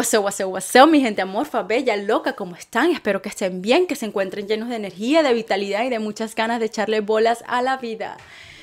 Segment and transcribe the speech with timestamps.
[0.00, 2.90] What's up, what's up, what's up, mi gente amorfa, bella, loca, ¿cómo están?
[2.90, 6.34] Espero que estén bien, que se encuentren llenos de energía, de vitalidad y de muchas
[6.34, 8.16] ganas de echarle bolas a la vida.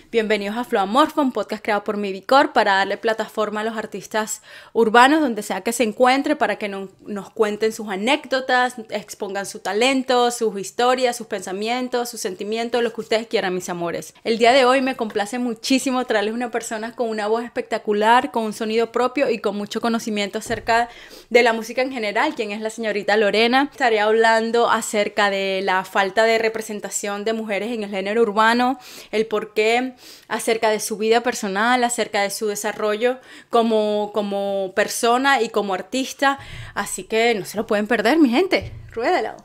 [0.10, 4.42] Bienvenidos a Flow Amorfo, un podcast creado por Mivicor para darle plataforma a los artistas
[4.72, 10.32] urbanos donde sea que se encuentre para que nos cuenten sus anécdotas, expongan su talento,
[10.32, 14.14] sus historias, sus pensamientos, sus sentimientos, lo que ustedes quieran, mis amores.
[14.24, 18.46] El día de hoy me complace muchísimo traerles una persona con una voz espectacular, con
[18.46, 20.88] un sonido propio y con mucho conocimiento acerca
[21.30, 23.68] de la música en general, quien es la señorita Lorena.
[23.74, 28.80] Estaré hablando acerca de la falta de representación de mujeres en el género urbano,
[29.12, 29.97] el por qué
[30.28, 36.40] acerca de su vida personal, acerca de su desarrollo como, como persona y como artista.
[36.74, 38.72] Así que no se lo pueden perder, mi gente.
[38.92, 39.36] Ruédalo.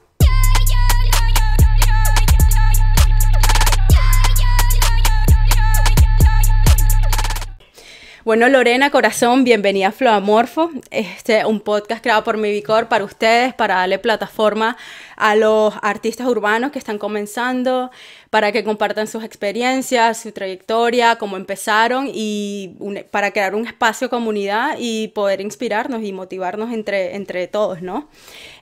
[8.25, 13.75] Bueno, Lorena Corazón, bienvenida a Floamorfo, este, un podcast creado por Mivicor para ustedes, para
[13.75, 14.77] darle plataforma
[15.17, 17.91] a los artistas urbanos que están comenzando,
[18.31, 22.77] para que compartan sus experiencias, su trayectoria, cómo empezaron y
[23.11, 28.07] para crear un espacio comunidad y poder inspirarnos y motivarnos entre, entre todos, ¿no?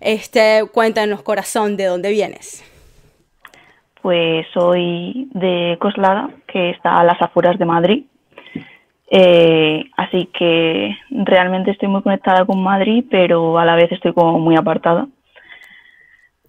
[0.01, 2.65] Este, cuéntanos, Corazón, ¿de dónde vienes?
[4.01, 8.05] Pues soy de Coslada, que está a las afueras de Madrid
[9.13, 14.39] eh, así que realmente estoy muy conectada con Madrid, pero a la vez estoy como
[14.39, 15.09] muy apartada.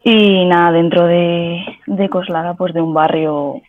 [0.04, 3.62] Y nada, dentro de, de Coslada, pues de un barrio,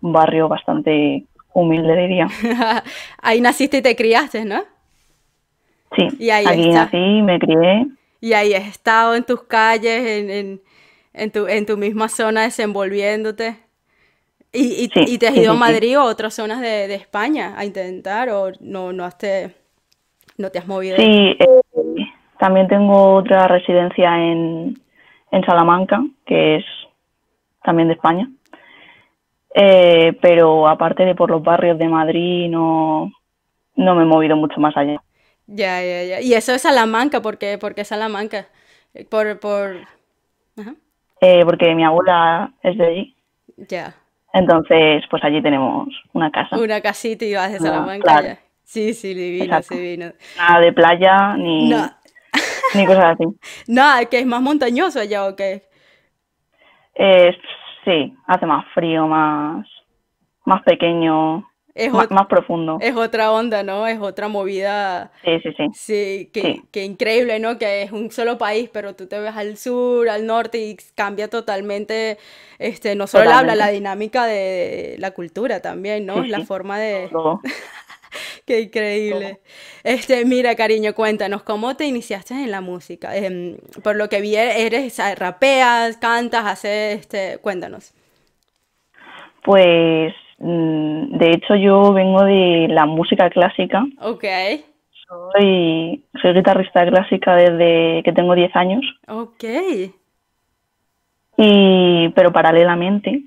[0.00, 2.28] un barrio bastante humilde, diría.
[3.22, 4.64] ahí naciste y te criaste, ¿no?
[5.96, 7.86] Sí, y ahí aquí nací, me crié.
[8.20, 10.60] Y ahí has estado en tus calles, en, en,
[11.12, 13.56] en, tu, en tu misma zona desenvolviéndote.
[14.54, 17.64] ¿Y, y, te has ido a Madrid o a otras zonas de, de, España a
[17.64, 19.54] intentar o no, no, has te,
[20.36, 20.96] no te has movido?
[20.96, 21.60] Sí, eh,
[22.38, 24.78] también tengo otra residencia en,
[25.30, 26.64] en Salamanca, que es
[27.64, 28.28] también de España.
[29.54, 33.10] Eh, pero aparte de por los barrios de Madrid, no,
[33.76, 35.02] no me he movido mucho más allá.
[35.46, 36.20] Ya, ya, ya.
[36.20, 37.22] ¿Y eso es Salamanca?
[37.22, 38.48] ¿Por qué, ¿Por qué Salamanca?
[39.10, 39.76] Por, por...
[41.22, 43.16] Eh, porque mi abuela es de allí.
[43.56, 43.94] Ya.
[44.32, 46.58] Entonces, pues allí tenemos una casa.
[46.58, 48.38] Una casita y vas de Salamanca.
[48.64, 50.12] Sí, sí, divino, divino.
[50.38, 51.70] Nada de playa ni,
[52.74, 53.24] ni cosas así.
[53.68, 55.62] Nada, que es más montañoso allá o qué.
[57.84, 59.66] sí, hace más frío, más,
[60.46, 62.78] más pequeño es más, profundo.
[62.80, 63.86] Es otra onda, ¿no?
[63.86, 65.10] Es otra movida.
[65.24, 65.66] Sí, sí, sí.
[65.72, 67.58] Sí, que, increíble, ¿no?
[67.58, 71.28] Que es un solo país, pero tú te ves al sur, al norte y cambia
[71.28, 72.18] totalmente,
[72.58, 76.22] este, no solo habla, la dinámica de la cultura también, ¿no?
[76.24, 77.10] la forma de...
[78.44, 79.40] Qué increíble.
[79.84, 83.16] Este, mira, cariño, cuéntanos, ¿cómo te iniciaste en la música?
[83.16, 87.94] Em, por lo que vi, eres, rapeas, cantas, haces, este, cuéntanos.
[89.44, 90.12] Pues
[90.42, 93.84] de hecho, yo vengo de la música clásica.
[94.00, 94.24] Ok.
[95.08, 98.82] Soy, soy guitarrista clásica desde que tengo 10 años.
[99.06, 99.44] Ok.
[101.36, 103.22] Y, pero paralelamente,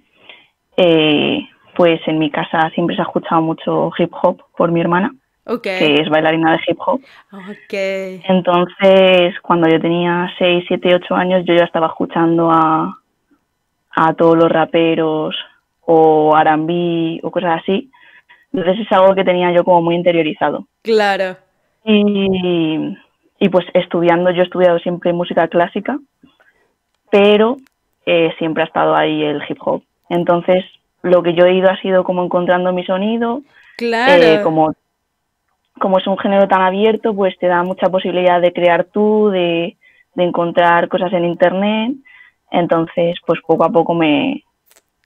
[0.75, 1.39] eh,
[1.73, 5.13] pues en mi casa siempre se ha escuchado mucho hip hop por mi hermana,
[5.45, 5.79] okay.
[5.79, 6.99] que es bailarina de hip hop.
[7.31, 8.21] Okay.
[8.27, 12.99] Entonces, cuando yo tenía 6, 7, 8 años, yo ya estaba escuchando a,
[13.95, 15.35] a todos los raperos,
[15.85, 17.89] o arambí o cosas así.
[18.53, 20.67] Entonces es algo que tenía yo como muy interiorizado.
[20.81, 21.37] Claro.
[21.83, 22.97] Y,
[23.39, 25.99] y pues estudiando, yo he estudiado siempre música clásica,
[27.11, 27.57] pero
[28.05, 29.83] eh, siempre ha estado ahí el hip hop.
[30.09, 30.63] Entonces
[31.01, 33.41] lo que yo he ido ha sido como encontrando mi sonido.
[33.77, 34.23] Claro.
[34.23, 34.73] Eh, como,
[35.79, 39.77] como es un género tan abierto, pues te da mucha posibilidad de crear tú, de,
[40.15, 41.93] de encontrar cosas en internet.
[42.51, 44.44] Entonces, pues poco a poco me,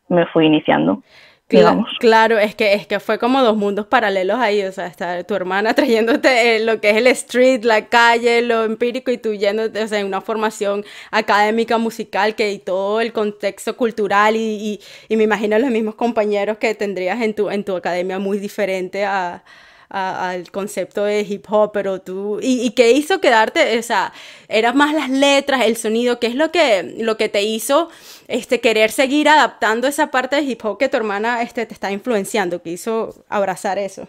[0.10, 1.02] me fui iniciando.
[1.50, 1.90] Digamos.
[2.00, 5.34] Claro, es que, es que fue como dos mundos paralelos ahí, o sea, está tu
[5.34, 9.82] hermana trayéndote eh, lo que es el street, la calle, lo empírico y tú yéndote,
[9.82, 14.80] o sea, en una formación académica, musical, que y todo el contexto cultural y, y,
[15.08, 19.04] y me imagino los mismos compañeros que tendrías en tu, en tu academia muy diferente
[19.06, 19.44] a,
[19.90, 23.78] al concepto de hip hop, pero tú, ¿y, qué hizo quedarte?
[23.80, 24.14] O sea,
[24.48, 27.90] eran más las letras, el sonido, ¿qué es lo que, lo que te hizo
[28.30, 31.92] este, querer seguir adaptando esa parte de hip hop que tu hermana este, te está
[31.92, 34.08] influenciando, que hizo abrazar eso?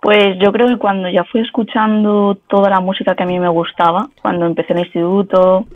[0.00, 3.48] Pues yo creo que cuando ya fui escuchando toda la música que a mí me
[3.48, 5.66] gustaba, cuando empecé el instituto,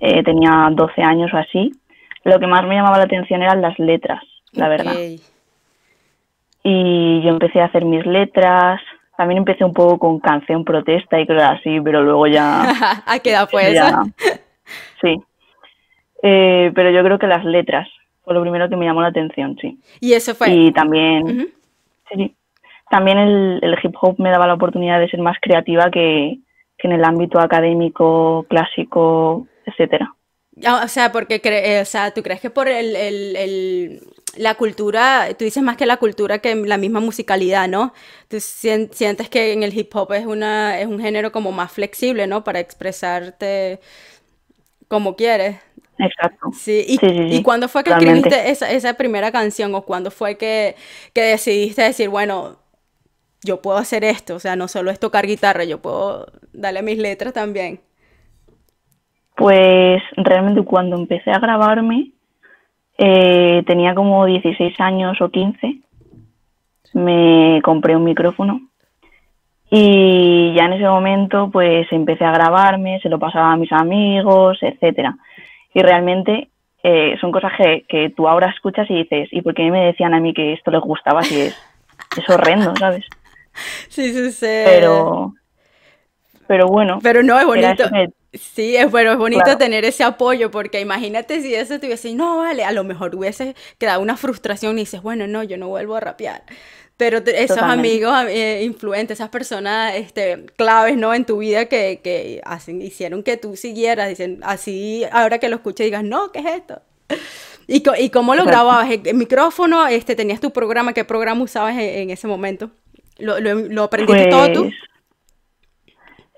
[0.00, 1.72] eh, tenía 12 años o así,
[2.24, 4.94] lo que más me llamaba la atención eran las letras, la verdad
[6.62, 8.80] y yo empecé a hacer mis letras,
[9.16, 13.02] también empecé un poco con canción protesta y cosas así, pero luego ya...
[13.06, 14.02] ¿A qué edad fue eso?
[15.00, 15.16] Sí.
[16.22, 17.88] Eh, pero yo creo que las letras
[18.24, 19.78] fue lo primero que me llamó la atención, sí.
[20.00, 20.50] Y eso fue...
[20.50, 21.52] Y también...
[22.12, 22.34] sí,
[22.90, 26.38] También el, el, hip hop me daba la oportunidad de ser más creativa que,
[26.76, 30.14] que en el ámbito académico, clásico, etcétera.
[30.64, 31.40] Ah, o sea, porque
[31.80, 34.00] o sea, tú crees que por el, el,
[34.36, 37.92] la cultura, tú dices más que la cultura que la misma musicalidad, ¿no?
[38.28, 42.26] Tú sientes que en el hip hop es, una, es un género como más flexible,
[42.26, 42.42] ¿no?
[42.44, 43.80] Para expresarte
[44.88, 45.58] como quieres.
[45.98, 46.50] Exacto.
[46.52, 50.76] Sí, ¿y, ¿y cuándo fue que escribiste esa, esa, primera canción o cuándo fue que,
[51.12, 52.58] que decidiste decir, bueno,
[53.44, 56.98] yo puedo hacer esto, o sea, no solo es tocar guitarra, yo puedo darle mis
[56.98, 57.80] letras también.
[59.36, 62.12] Pues realmente cuando empecé a grabarme,
[62.96, 65.80] eh, tenía como 16 años o 15,
[66.94, 68.60] me compré un micrófono
[69.70, 74.58] y ya en ese momento pues empecé a grabarme, se lo pasaba a mis amigos,
[74.62, 75.16] etcétera.
[75.78, 76.50] Y realmente
[76.82, 80.12] eh, son cosas que, que, tú ahora escuchas y dices, ¿y por qué me decían
[80.12, 81.56] a mí que esto les gustaba si es,
[82.16, 83.04] es horrendo, ¿sabes?
[83.88, 84.46] Sí, sí, sí.
[84.46, 85.34] Pero,
[86.46, 87.00] pero bueno.
[87.02, 87.84] Pero no, es bonito.
[88.32, 92.38] Sí, es bueno, es bonito tener ese apoyo, porque imagínate si eso te hubiese no,
[92.38, 95.96] vale, a lo mejor hubiese quedado una frustración y dices, bueno, no, yo no vuelvo
[95.96, 96.42] a rapear.
[96.98, 101.14] Pero esos amigos eh, influentes, esas personas este, claves, ¿no?
[101.14, 105.56] En tu vida que, que hacen, hicieron que tú siguieras, dicen, así, ahora que lo
[105.56, 106.82] escuches digas, no, ¿qué es esto?
[107.68, 108.90] ¿Y, y cómo lo grababas?
[108.90, 109.86] ¿El micrófono?
[109.86, 110.92] Este, ¿Tenías tu programa?
[110.92, 112.70] ¿Qué programa usabas en, ese momento?
[113.18, 114.62] ¿Lo, lo, aprendiste todo tú?
[114.62, 114.74] Pues,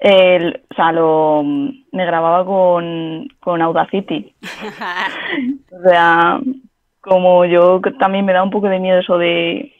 [0.01, 4.35] el, o sea, lo, me grababa con, con Audacity.
[5.71, 6.39] o sea,
[7.01, 9.73] como yo también me da un poco de miedo eso de,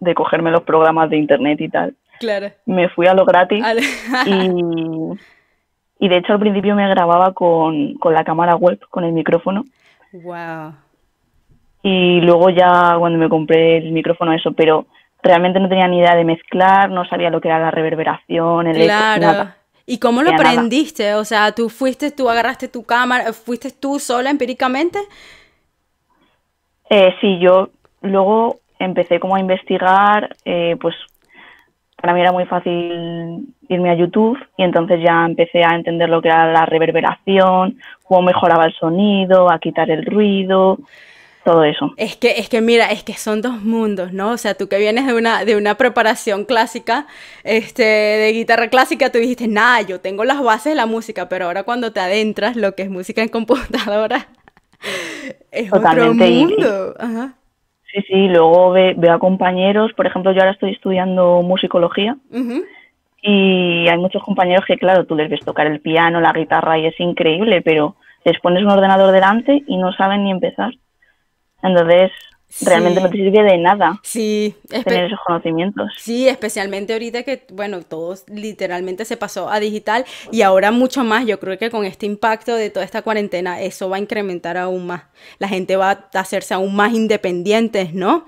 [0.00, 1.94] de cogerme los programas de internet y tal.
[2.20, 2.50] Claro.
[2.66, 3.64] Me fui a lo gratis
[4.26, 4.52] y,
[6.00, 9.64] y de hecho al principio me grababa con, con la cámara web, con el micrófono.
[10.12, 10.74] Wow.
[11.82, 14.86] Y luego ya cuando me compré el micrófono eso, pero
[15.22, 18.84] realmente no tenía ni idea de mezclar, no sabía lo que era la reverberación, el
[18.84, 19.50] Claro.
[19.86, 21.14] ¿Y cómo lo aprendiste?
[21.14, 24.98] O sea, tú fuiste, tú agarraste tu cámara, fuiste tú sola empíricamente.
[26.90, 27.70] Eh, sí, yo
[28.02, 30.94] luego empecé como a investigar, eh, pues
[32.00, 36.22] para mí era muy fácil irme a YouTube y entonces ya empecé a entender lo
[36.22, 40.78] que era la reverberación, cómo mejoraba el sonido, a quitar el ruido,
[41.44, 41.92] todo eso.
[41.96, 44.30] Es que, es que mira, es que son dos mundos, ¿no?
[44.30, 47.06] O sea, tú que vienes de una, de una preparación clásica,
[47.42, 51.46] este, de guitarra clásica, tú dijiste, nada, yo tengo las bases de la música, pero
[51.46, 54.28] ahora cuando te adentras, lo que es música en computadora,
[55.50, 56.94] es otro mundo.
[57.98, 62.16] Sí, sí, luego veo a compañeros, por ejemplo, yo ahora estoy estudiando musicología.
[63.20, 66.86] Y hay muchos compañeros que, claro, tú les ves tocar el piano, la guitarra y
[66.86, 70.72] es increíble, pero les pones un ordenador delante y no saben ni empezar.
[71.62, 72.12] Entonces,
[72.62, 75.92] realmente no te sirve de nada sí, tener esos conocimientos.
[75.98, 81.26] Sí, especialmente ahorita que, bueno, todo literalmente se pasó a digital y ahora mucho más.
[81.26, 84.86] Yo creo que con este impacto de toda esta cuarentena, eso va a incrementar aún
[84.86, 85.02] más.
[85.38, 88.26] La gente va a hacerse aún más independientes, ¿no?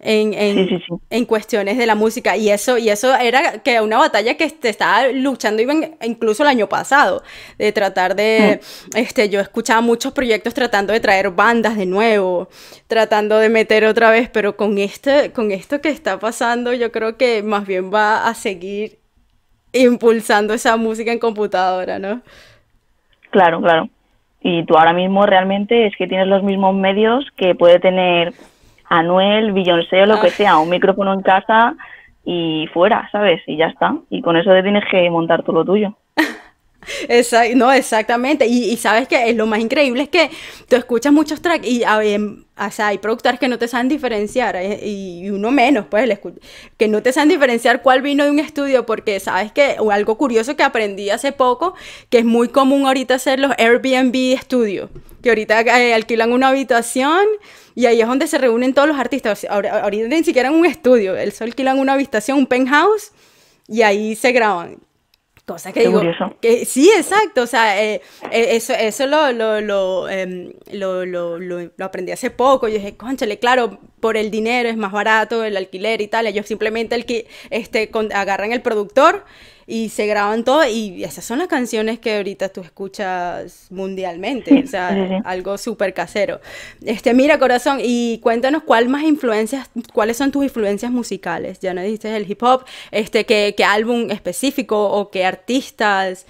[0.00, 2.36] En, en, en, cuestiones de la música.
[2.36, 5.62] Y eso, y eso era que una batalla que te estaba luchando
[6.02, 7.22] incluso el año pasado,
[7.58, 8.96] de tratar de, mm.
[8.96, 12.48] este, yo escuchaba muchos proyectos tratando de traer bandas de nuevo,
[12.86, 17.16] tratando de meter otra vez, pero con este, con esto que está pasando, yo creo
[17.16, 18.98] que más bien va a seguir
[19.72, 22.22] impulsando esa música en computadora, ¿no?
[23.30, 23.88] Claro, claro.
[24.40, 28.32] Y tú ahora mismo realmente es que tienes los mismos medios que puede tener
[28.88, 30.30] Anuel, Beyoncé o lo que ah.
[30.30, 31.74] sea, un micrófono en casa
[32.24, 33.42] y fuera, ¿sabes?
[33.46, 33.96] Y ya está.
[34.10, 35.94] Y con eso te tienes que montar todo lo tuyo.
[37.08, 38.46] Exacto, no, exactamente.
[38.46, 40.30] Y, sabes que lo más increíble es que
[40.68, 41.82] tú escuchas muchos tracks y
[42.60, 46.18] o sea, hay productores que no te saben diferenciar eh, y uno menos, pues,
[46.76, 50.18] que no te saben diferenciar cuál vino de un estudio porque sabes que, o algo
[50.18, 51.74] curioso que aprendí hace poco,
[52.10, 54.90] que es muy común ahorita hacer los Airbnb Studio,
[55.22, 57.26] que ahorita eh, alquilan una habitación
[57.74, 59.46] y ahí es donde se reúnen todos los artistas.
[59.48, 63.12] Ahorita ni siquiera en un estudio, él solo alquilan una habitación, un penthouse
[63.68, 64.78] y ahí se graban.
[65.48, 66.02] Cosa que digo,
[66.42, 70.06] que, sí, exacto, o sea, eh, eh, eso, eso lo, lo, lo,
[71.06, 75.44] lo, lo, aprendí hace poco, yo dije, conchale, claro, por el dinero es más barato
[75.44, 79.24] el alquiler y tal, ellos simplemente el que, este, agarran el productor
[79.70, 84.66] y se graban todo y esas son las canciones que ahorita tú escuchas mundialmente, o
[84.66, 86.40] sea, algo súper casero.
[86.84, 91.60] Este, mira, corazón, y cuéntanos cuál más influencias, cuáles son tus influencias musicales.
[91.60, 96.26] Ya no dijiste el hip hop, este, qué, qué álbum específico o qué artistas.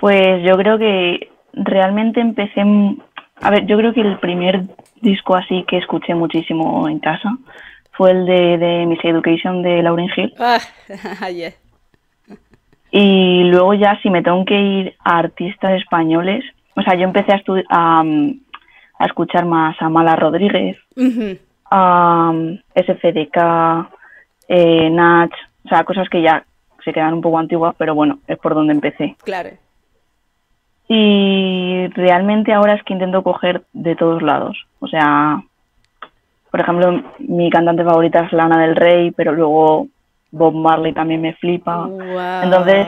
[0.00, 2.62] Pues yo creo que realmente empecé,
[3.42, 4.62] a ver, yo creo que el primer
[5.02, 7.36] disco así que escuché muchísimo en casa
[7.96, 10.34] fue el de, de Miss Education de Lauryn Hill.
[10.38, 10.58] Ah,
[12.96, 16.44] Y luego ya si me tengo que ir a artistas españoles,
[16.76, 18.04] o sea, yo empecé a, a,
[18.98, 20.76] a escuchar más a Mala Rodríguez,
[21.72, 22.32] a
[22.76, 23.88] SFDK,
[24.46, 25.32] eh, Nach,
[25.64, 26.44] o sea, cosas que ya
[26.84, 29.16] se quedan un poco antiguas, pero bueno, es por donde empecé.
[29.24, 29.50] Claro.
[30.86, 34.56] Y realmente ahora es que intento coger de todos lados.
[34.80, 35.42] O sea,
[36.54, 39.88] por ejemplo, mi cantante favorita es Lana del Rey, pero luego
[40.30, 41.88] Bob Marley también me flipa.
[42.44, 42.86] Entonces,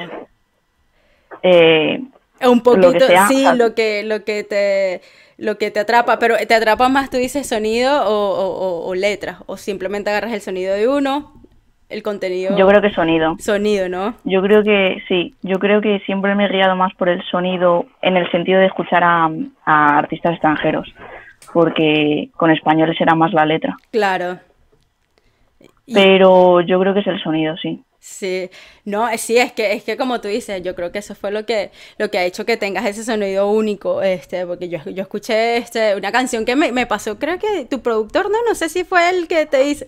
[1.42, 2.00] eh,
[2.46, 5.00] un poquito, sí, lo que, lo que te
[5.37, 9.38] lo que te atrapa, pero ¿te atrapa más, tú dices, sonido o, o, letras?
[9.46, 11.32] ¿O simplemente agarras el sonido de uno,
[11.88, 12.56] el contenido?
[12.56, 13.35] Yo creo que sonido.
[13.40, 14.14] Sonido, ¿no?
[14.23, 17.87] Yo creo que sí, yo creo que siempre me he guiado más por el sonido
[18.00, 19.28] en el sentido de escuchar a
[19.64, 20.87] artistas extranjeros
[21.56, 23.75] porque con españoles era más la letra.
[23.90, 24.38] Claro.
[25.90, 27.82] Pero yo creo que es el sonido, sí.
[27.98, 28.50] Sí,
[28.84, 31.46] no, sí, es que, es que como tú dices, yo creo que eso fue lo
[31.46, 35.56] que, lo que ha hecho que tengas ese sonido único, este, porque yo, yo escuché
[35.56, 38.84] este, una canción que me, me pasó, creo que tu productor, no, no sé si
[38.84, 39.86] fue el que te hizo,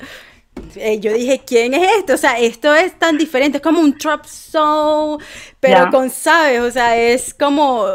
[0.76, 2.14] eh, yo dije, ¿quién es esto?
[2.14, 5.22] O sea, esto es tan diferente, es como un trap soul,
[5.60, 6.60] pero con, ¿sabes?
[6.60, 7.86] O sea, es como,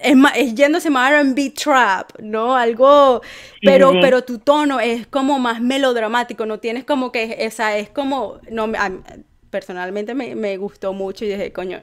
[0.00, 2.56] es, es yéndose más R&B trap, ¿no?
[2.56, 3.22] Algo,
[3.62, 8.38] pero, pero tu tono es como más melodramático, no tienes como que, esa es como,
[8.50, 8.70] no,
[9.50, 11.82] personalmente me, me gustó mucho y dije, coño,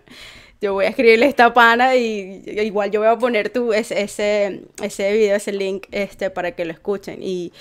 [0.62, 4.62] yo voy a escribirle esta pana y igual yo voy a poner tu, ese, ese,
[4.84, 7.20] ese video, ese link este, para que lo escuchen.
[7.22, 7.54] Y,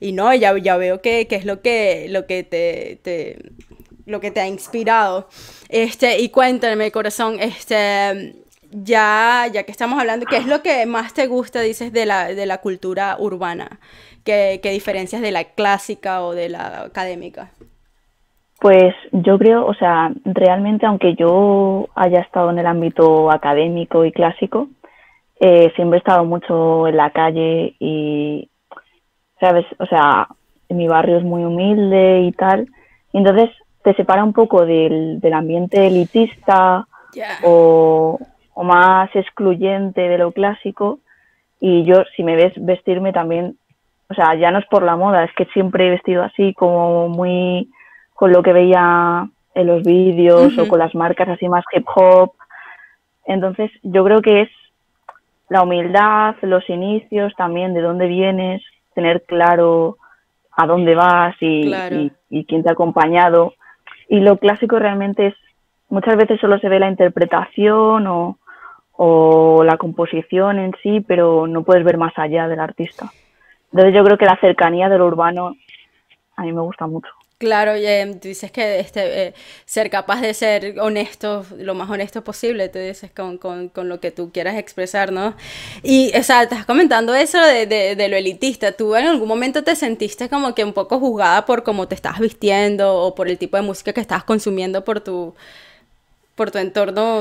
[0.00, 3.38] y no, ya, ya veo que, es lo que, lo que te,
[4.06, 5.28] lo que te ha inspirado.
[5.68, 8.36] Este, y cuéntame, corazón, este,
[8.70, 12.28] ya, ya que estamos hablando, ¿qué es lo que más te gusta, dices, de la,
[12.28, 13.80] de la cultura urbana?
[14.24, 17.52] ¿Qué, ¿Qué diferencias de la clásica o de la académica?
[18.58, 24.12] Pues yo creo, o sea, realmente aunque yo haya estado en el ámbito académico y
[24.12, 24.68] clásico,
[25.38, 28.48] eh, siempre he estado mucho en la calle y,
[29.38, 29.66] ¿sabes?
[29.78, 30.28] O sea,
[30.70, 32.66] mi barrio es muy humilde y tal.
[33.12, 33.50] Y entonces
[33.82, 36.86] te separa un poco del, del ambiente elitista
[37.44, 38.18] o,
[38.54, 41.00] o más excluyente de lo clásico.
[41.60, 43.56] Y yo, si me ves vestirme también,
[44.08, 47.08] o sea, ya no es por la moda, es que siempre he vestido así como
[47.08, 47.70] muy
[48.16, 52.32] con lo que veía en los vídeos o con las marcas así más hip hop.
[53.26, 54.50] Entonces, yo creo que es
[55.48, 58.62] la humildad, los inicios también, de dónde vienes,
[58.94, 59.98] tener claro
[60.52, 61.72] a dónde vas y,
[62.30, 63.54] y, quién te ha acompañado.
[64.08, 65.34] Y lo clásico realmente es,
[65.90, 68.38] muchas veces solo se ve la interpretación o,
[68.92, 73.10] o la composición en sí, pero no puedes ver más allá del artista.
[73.70, 75.54] Entonces yo creo que la cercanía de lo urbano
[76.36, 77.10] a mí me gusta mucho.
[77.38, 79.34] Claro, eh, tú dices que este, eh,
[79.66, 84.00] ser capaz de ser honesto, lo más honesto posible, tú dices con, con, con, lo
[84.00, 85.34] que tú quieras expresar, ¿no?
[85.82, 88.72] Y, o sea, estás comentando eso de, de, lo elitista.
[88.72, 92.20] ¿Tú en algún momento te sentiste como que un poco juzgada por cómo te estás
[92.20, 95.34] vistiendo o por el tipo de música que estás consumiendo por tu,
[96.36, 97.20] por tu entorno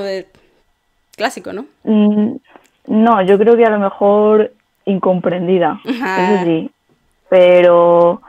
[1.17, 1.65] clásico, ¿no?
[1.83, 2.37] Mm,
[2.87, 4.53] no, yo creo que a lo mejor
[4.85, 6.71] incomprendida, eso sí,
[7.27, 8.21] pero,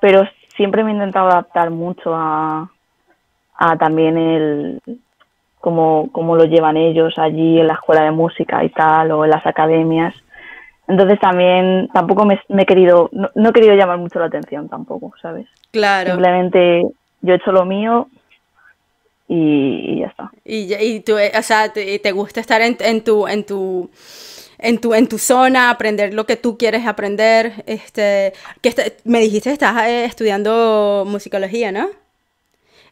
[0.00, 0.26] pero
[0.56, 2.70] siempre me he intentado adaptar mucho a,
[3.56, 4.80] a también el
[5.60, 9.30] cómo, cómo lo llevan ellos allí en la escuela de música y tal, o en
[9.30, 10.14] las academias.
[10.88, 15.46] Entonces también tampoco me, he querido, no, he querido llamar mucho la atención tampoco, ¿sabes?
[15.72, 16.10] Claro.
[16.10, 16.86] Simplemente
[17.22, 18.08] yo he hecho lo mío
[19.26, 20.30] y, ya está.
[20.44, 23.90] Y, y tú, o sea, te, te gusta estar en, en tu, en tu
[24.58, 27.64] en tu, en tu zona, aprender lo que tú quieres aprender.
[27.66, 28.32] Este,
[28.62, 31.88] que me dijiste que estás eh, estudiando musicología, ¿no?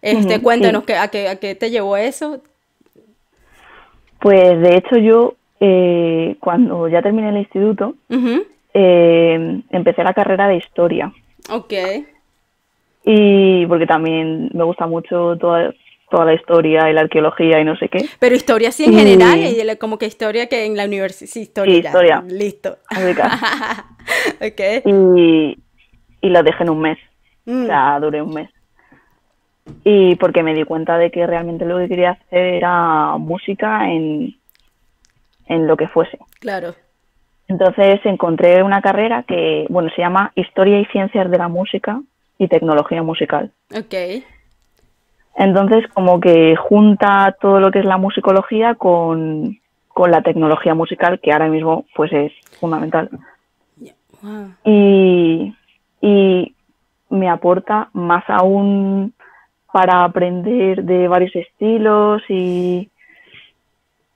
[0.03, 2.43] Este, cuéntanos a, qué, a qué te llevó eso.
[4.21, 7.95] Pues de hecho yo, eh, cuando ya terminé el instituto,
[8.75, 11.13] eh, empecé la carrera de historia.
[11.51, 11.73] Ok.
[13.05, 15.75] Y porque también me gusta mucho toda,
[16.15, 18.09] toda la historia y la arqueología y no sé qué.
[18.21, 21.77] Pero historia sí en general, y como que historia que en la universidad, sí, historia.
[21.77, 22.25] historia.
[22.29, 22.79] Listo.
[24.37, 24.83] okay.
[24.85, 25.59] Y,
[26.21, 26.99] y la dejé en un mes.
[27.47, 27.67] O mm.
[27.67, 28.49] sea, duré un mes.
[29.83, 34.37] y porque me di cuenta de que realmente lo que quería hacer era música en,
[35.47, 36.19] en lo que fuese.
[36.39, 36.77] Claro.
[37.49, 42.01] Entonces encontré una carrera que, bueno, se llama Historia y Ciencias de la Música
[42.39, 43.51] y Tecnología Musical.
[43.77, 43.95] Ok.
[45.37, 51.21] Entonces, como que junta todo lo que es la musicología con, con la tecnología musical,
[51.21, 53.11] que ahora mismo pues es fundamental.
[54.65, 55.55] Y,
[56.01, 56.55] y
[57.11, 59.13] me aporta más aún
[59.73, 62.89] para aprender de varios estilos y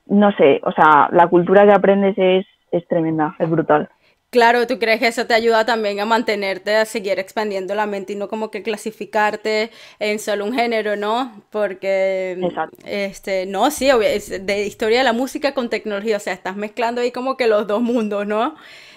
[0.06, 3.88] no sé, o sea, la cultura que aprendes es, es tremenda, es brutal.
[4.30, 8.12] Claro, ¿tú crees que eso te ayuda también a mantenerte, a seguir expandiendo la mente
[8.12, 9.70] y no como que clasificarte
[10.00, 11.42] en solo un género, ¿no?
[11.50, 12.76] Porque, Exacto.
[12.84, 17.00] este, no, sí, es de historia de la música con tecnología, o sea, estás mezclando
[17.00, 18.54] ahí como que los dos mundos, ¿no?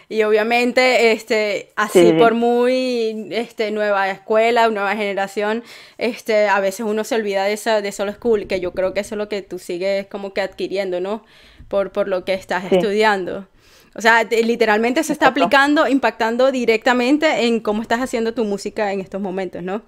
[0.10, 2.14] Y obviamente, este, así Sí, sí.
[2.18, 5.64] por muy, este, nueva escuela, nueva generación,
[5.98, 9.00] este, a veces uno se olvida de esa, de solo school, que yo creo que
[9.00, 11.24] eso es lo que tú sigues como que adquiriendo, ¿no?
[11.70, 12.76] Por, por lo que estás Sí.
[12.76, 13.48] estudiando.
[13.96, 15.44] O sea, te- literalmente se está Exacto.
[15.46, 19.82] aplicando, impactando directamente en cómo estás haciendo tu música en estos momentos, ¿no?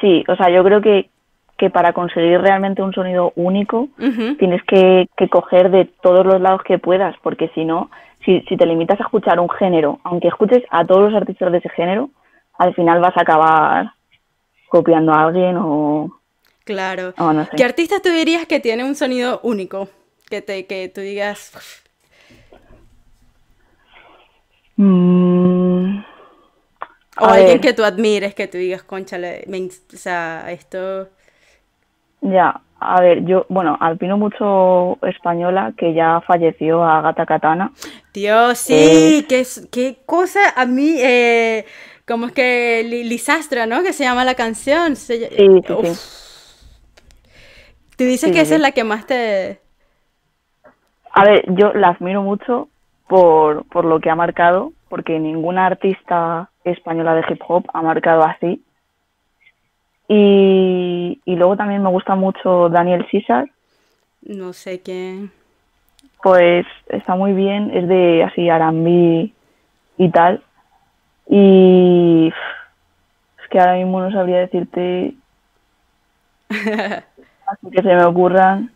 [0.00, 1.08] Sí, o sea, yo creo que,
[1.56, 3.88] que para conseguir realmente un sonido único
[4.38, 7.90] tienes que, que coger de todos los lados que puedas, porque si no,
[8.24, 11.58] si, si te limitas a escuchar un género, aunque escuches a todos los artistas de
[11.58, 12.10] ese género,
[12.58, 13.92] al final vas a acabar
[14.68, 16.20] copiando a alguien o,
[16.64, 17.14] Claro.
[17.18, 17.52] o no sé.
[17.56, 19.88] ¿Qué artista tú dirías que tiene un sonido único?
[20.28, 21.52] Que te, que tú digas,
[24.78, 26.04] Mm,
[27.18, 27.60] o alguien ver.
[27.60, 28.82] que tú admires, que tú digas,
[29.58, 31.08] ins- o sea, esto,
[32.20, 37.72] ya, a ver, yo, bueno, admiro mucho española que ya falleció a Gata Katana.
[38.12, 41.64] Dios, sí, qué, es- qué cosa a mí, eh,
[42.06, 43.82] como es que Li- Lisastra, ¿no?
[43.82, 44.96] Que se llama la canción.
[44.96, 45.98] se Sí, sí, sí.
[47.96, 49.60] Tú dices Sí, que esa es la que más te...
[51.12, 52.68] A ver, yo la admiro mucho
[53.08, 58.22] por, por lo que ha marcado, porque ninguna artista española de hip hop ha marcado
[58.24, 58.62] así.
[60.08, 63.46] Y, y luego también me gusta mucho Daniel César,
[64.22, 65.32] No sé quién.
[66.22, 69.32] pues está muy bien, es de así R&B
[69.98, 70.42] y tal.
[71.28, 72.28] Y
[73.42, 75.14] es que ahora mismo no sabría decirte
[77.46, 78.72] así que se me ocurran.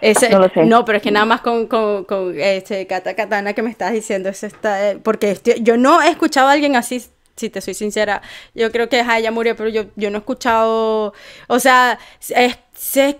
[0.00, 0.64] Ese- No lo sé.
[0.64, 3.92] no, pero es que nada más con, con, con este Kata Katana que me estás
[3.92, 7.02] diciendo, eso está, eh, porque este- yo no he escuchado a alguien así,
[7.36, 8.22] si te soy sincera,
[8.54, 11.12] yo creo que ella murió, pero yo, yo no he escuchado,
[11.48, 11.98] o sea,
[12.30, 13.18] es- sé-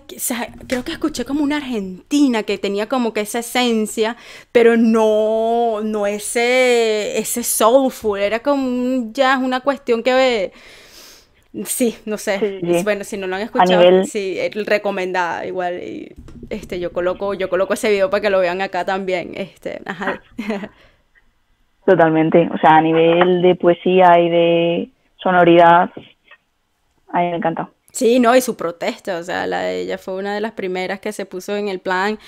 [0.67, 4.15] creo que escuché como una argentina que tenía como que esa esencia,
[4.51, 10.51] pero no, no ese, ese soulful, era como un jazz, una cuestión que...
[11.65, 12.59] Sí, no sé.
[12.61, 12.83] Sí.
[12.83, 15.81] Bueno, si no lo han escuchado, nivel- sí, recomendada igual.
[15.81, 16.13] Y,
[16.49, 19.31] este, yo coloco, yo coloco ese video para que lo vean acá también.
[19.35, 20.21] Este, ajá.
[21.85, 22.49] Totalmente.
[22.53, 24.89] O sea, a nivel de poesía y de
[25.21, 25.89] sonoridad,
[27.13, 27.69] a mí me encanta.
[27.91, 30.99] Sí, no, y su protesta, o sea, la de ella fue una de las primeras
[30.99, 32.19] que se puso en el plan,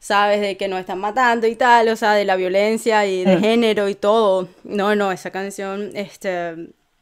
[0.00, 3.36] sabes, de que nos están matando y tal, o sea, de la violencia y de
[3.36, 3.40] Mm.
[3.40, 4.48] género y todo.
[4.64, 6.56] No, no, esa canción, este,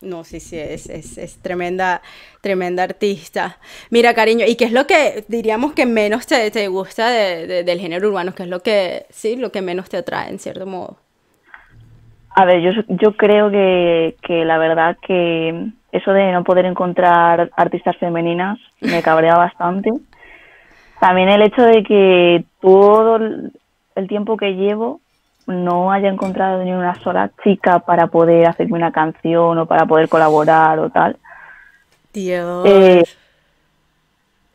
[0.05, 2.03] no, sí, sí, es, es, es tremenda,
[2.41, 3.59] tremenda artista.
[3.91, 7.65] Mira, cariño, ¿y qué es lo que diríamos que menos te, te gusta de- de-
[7.65, 8.35] del género urbano?
[8.35, 10.99] ¿Qué es lo que, sí, lo que menos te atrae, en cierto modo?
[12.37, 17.51] A ver, yo, yo creo que, que la verdad que eso de no poder encontrar
[17.57, 19.91] artistas femeninas me cabrea bastante.
[21.01, 23.53] También el hecho de que todo el
[23.97, 25.01] el tiempo que llevo
[25.47, 30.09] no haya encontrado ni una sola chica para poder hacerme una canción o para poder
[30.09, 31.17] colaborar o tal.
[32.13, 32.67] Dios.
[32.67, 33.05] Eh,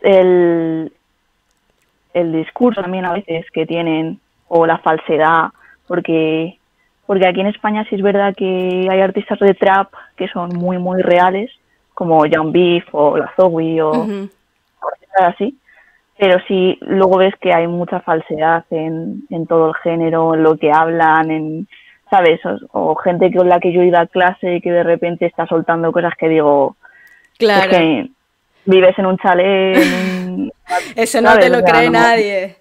[0.02, 0.92] el,
[2.14, 5.50] el discurso también a veces que tienen o la falsedad,
[5.88, 6.58] porque
[7.06, 10.78] porque aquí en España sí es verdad que hay artistas de trap que son muy
[10.78, 11.52] muy reales,
[11.94, 14.30] como Young Beef o La Zoe o Ujú.
[14.80, 15.58] cosas así,
[16.20, 20.58] pero sí luego ves que hay mucha falsedad en, en todo el género, en lo
[20.58, 21.68] que hablan, en
[22.10, 22.40] ¿sabes?
[22.46, 25.26] O, o gente con la que yo he ido a clase y que de repente
[25.28, 26.76] está soltando cosas que digo,
[27.38, 28.10] Claro, es que
[28.66, 30.52] vives en un chalet, en un-
[30.96, 31.46] eso no ¿sabes?
[31.46, 32.56] te lo O sea, cree no- nadie.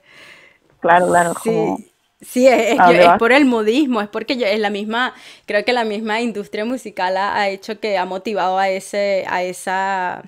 [0.80, 1.78] Claro, claro, Sí, como...
[2.20, 2.78] sí, es,
[3.18, 5.14] por el modismo, es porque yo- es la misma,
[5.46, 9.42] creo que la misma industria musical ha, ha hecho que ha motivado a ese, a
[9.42, 10.18] esa,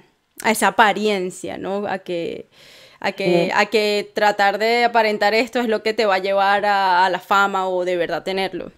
[0.43, 1.87] a esa apariencia, ¿no?
[1.87, 2.47] A que,
[3.01, 3.51] a que, Sí.
[3.55, 7.11] a que tratar de aparentar esto es lo que te va a llevar a, a
[7.11, 8.71] la fama o de verdad tenerlo.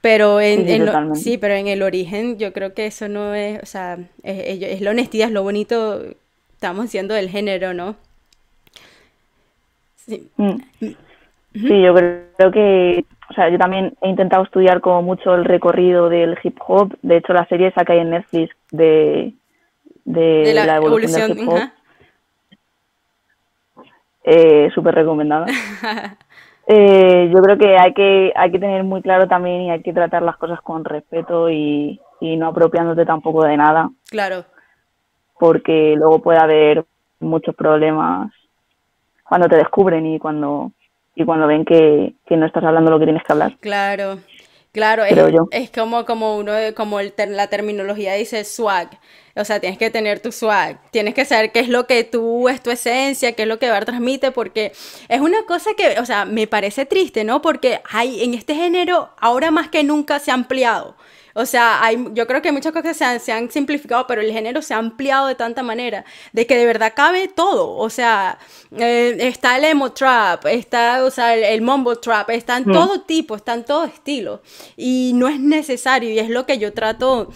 [0.00, 3.98] Pero en, sí, pero en el origen yo creo que eso no es, o sea,
[4.22, 6.02] es, es la honestidad, es lo bonito,
[6.54, 7.96] estamos diciendo del género, ¿no?
[9.96, 10.26] Sí.
[10.36, 10.56] Mm.
[11.52, 16.08] sí, yo creo que, o sea, yo también he intentado estudiar como mucho el recorrido
[16.08, 16.96] del hip hop.
[17.02, 19.34] De hecho, la serie esa que hay en Netflix de,
[20.06, 21.60] de, la, evolución, del hip hop.
[24.24, 25.46] Eh, Súper recomendada.
[26.72, 29.92] Eh, yo creo que hay que hay que tener muy claro también y hay que
[29.92, 33.90] tratar las cosas con respeto y, y no apropiándote tampoco de nada.
[34.08, 34.44] Claro.
[35.36, 36.84] Porque luego puede haber
[37.18, 38.32] muchos problemas
[39.24, 40.70] cuando te descubren y cuando
[41.16, 43.56] y cuando ven que, que no estás hablando lo que tienes que hablar.
[43.58, 44.18] Claro.
[44.72, 45.18] Claro, es,
[45.50, 48.88] es, como, como uno, como el, la terminología dice swag.
[49.36, 50.78] O sea, tienes que tener tu swag.
[50.90, 53.70] Tienes que saber qué es lo que tú, es tu esencia, qué es lo que
[53.70, 54.72] va transmite, porque
[55.08, 57.40] es una cosa que, o sea, me parece triste, ¿no?
[57.40, 60.96] Porque hay, en este género, ahora más que nunca se ha ampliado.
[61.34, 64.32] O sea, hay, yo creo que muchas cosas se han, se han, simplificado, pero el
[64.32, 67.76] género se ha ampliado de tanta manera, de que de verdad cabe todo.
[67.76, 68.38] O sea,
[68.76, 72.72] eh, está el emo trap, está, o sea, el, el mumble trap, está en mm.
[72.72, 74.42] todo tipo, está en todo estilo.
[74.76, 77.30] Y no es necesario, y es lo que yo trato,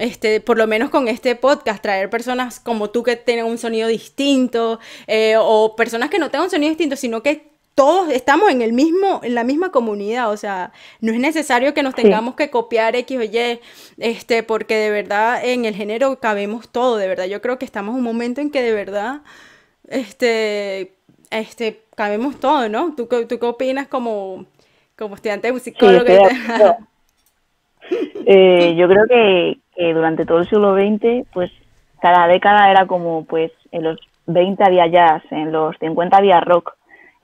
[0.00, 3.86] este, por lo menos con este podcast, traer personas como tú que tienen un sonido
[3.86, 8.62] distinto, eh, o personas que no tengan un sonido distinto, sino que todos estamos en
[8.62, 12.50] el mismo, en la misma comunidad, o sea, no es necesario que nos tengamos que
[12.50, 13.60] copiar X o Y,
[13.98, 17.26] este, porque de verdad en el género cabemos todo, de verdad.
[17.26, 19.20] Yo creo que estamos en un momento en que de verdad,
[19.88, 20.94] este,
[21.30, 22.94] este, cabemos todo, ¿no?
[22.96, 24.46] ¿Tú, tú qué opinas como,
[24.96, 26.06] como estudiante de musicólogo?
[28.26, 31.50] Eh, yo creo que, que durante todo el siglo XX, pues
[32.02, 36.74] cada década era como, pues en los 20 había jazz, en los 50 había rock,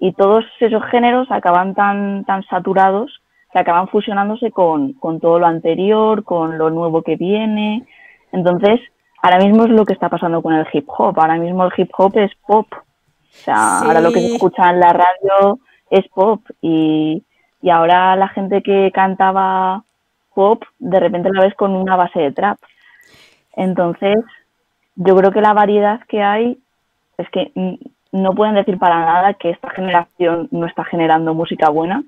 [0.00, 3.20] y todos esos géneros acaban tan, tan saturados
[3.52, 7.84] que acaban fusionándose con, con todo lo anterior, con lo nuevo que viene.
[8.32, 8.80] Entonces,
[9.22, 11.18] ahora mismo es lo que está pasando con el hip hop.
[11.18, 12.66] Ahora mismo el hip hop es pop.
[12.72, 12.82] O
[13.28, 15.58] sea, ahora lo que se escucha en la radio
[15.90, 16.40] es pop.
[16.60, 17.22] Y,
[17.62, 19.85] y ahora la gente que cantaba
[20.36, 22.58] pop, de repente la ves con una base de trap.
[23.54, 24.18] Entonces,
[24.94, 26.58] yo creo que la variedad que hay
[27.16, 27.50] es que
[28.12, 32.04] no pueden decir para nada que esta generación no está generando música buena,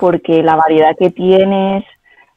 [0.00, 1.84] porque la variedad que tienes,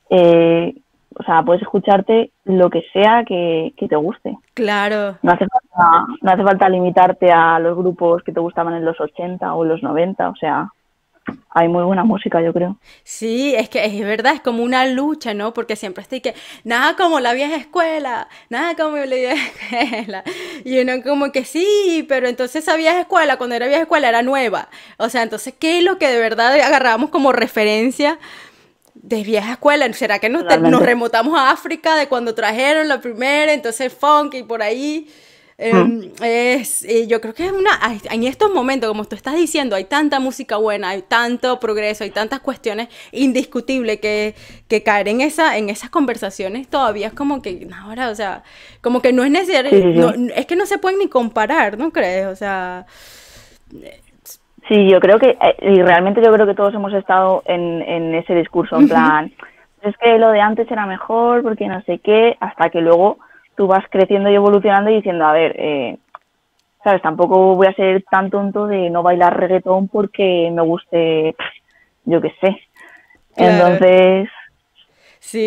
[0.10, 0.76] eh,
[1.18, 4.38] o sea, puedes escucharte lo que sea que, que, te guste.
[4.54, 5.18] Claro.
[5.22, 9.00] No hace, falta, no hace falta limitarte a los grupos que te gustaban en los
[9.00, 10.68] 80 o en los 90, o sea,
[11.54, 12.78] hay muy buena música, yo creo.
[13.04, 15.54] Sí, es que es verdad, es como una lucha, ¿no?
[15.54, 20.24] Porque siempre estoy que, nada como la vieja escuela, nada como la vieja escuela.
[20.64, 24.22] Y uno como que sí, pero entonces esa vieja escuela, cuando era vieja escuela, era
[24.22, 24.70] nueva.
[24.98, 28.20] O sea, entonces, ¿qué es lo que de verdad agarramos como referencia?
[28.94, 33.52] de vieja escuela, ¿será que nos, nos remotamos a África de cuando trajeron la primera,
[33.52, 35.08] entonces funk y por ahí?
[35.64, 37.70] Em, es, eh, yo creo que es una,
[38.10, 42.10] en estos momentos, como tú estás diciendo, hay tanta música buena, hay tanto progreso, hay
[42.10, 44.34] tantas cuestiones indiscutibles que,
[44.68, 48.42] que caer en, esa, en esas conversaciones todavía es como que, ahora, o sea,
[48.82, 49.70] como que no es necesario,
[50.36, 52.26] es que no se pueden ni comparar, ¿no crees?
[52.26, 52.88] O sea...
[54.68, 58.16] Sí, yo creo que, eh, y realmente yo creo que todos hemos estado en, en
[58.16, 59.32] ese discurso, en plan,
[59.84, 63.20] es que lo de antes era mejor porque no sé qué, hasta que luego
[63.62, 65.96] tú vas creciendo y evolucionando y diciendo, a ver, eh,
[66.84, 67.00] ¿sabes?
[67.04, 71.36] Tampoco voy a ser tan tonto de no bailar reggaetón porque me guste,
[72.06, 72.58] yo qué sé.
[73.36, 74.30] Entonces,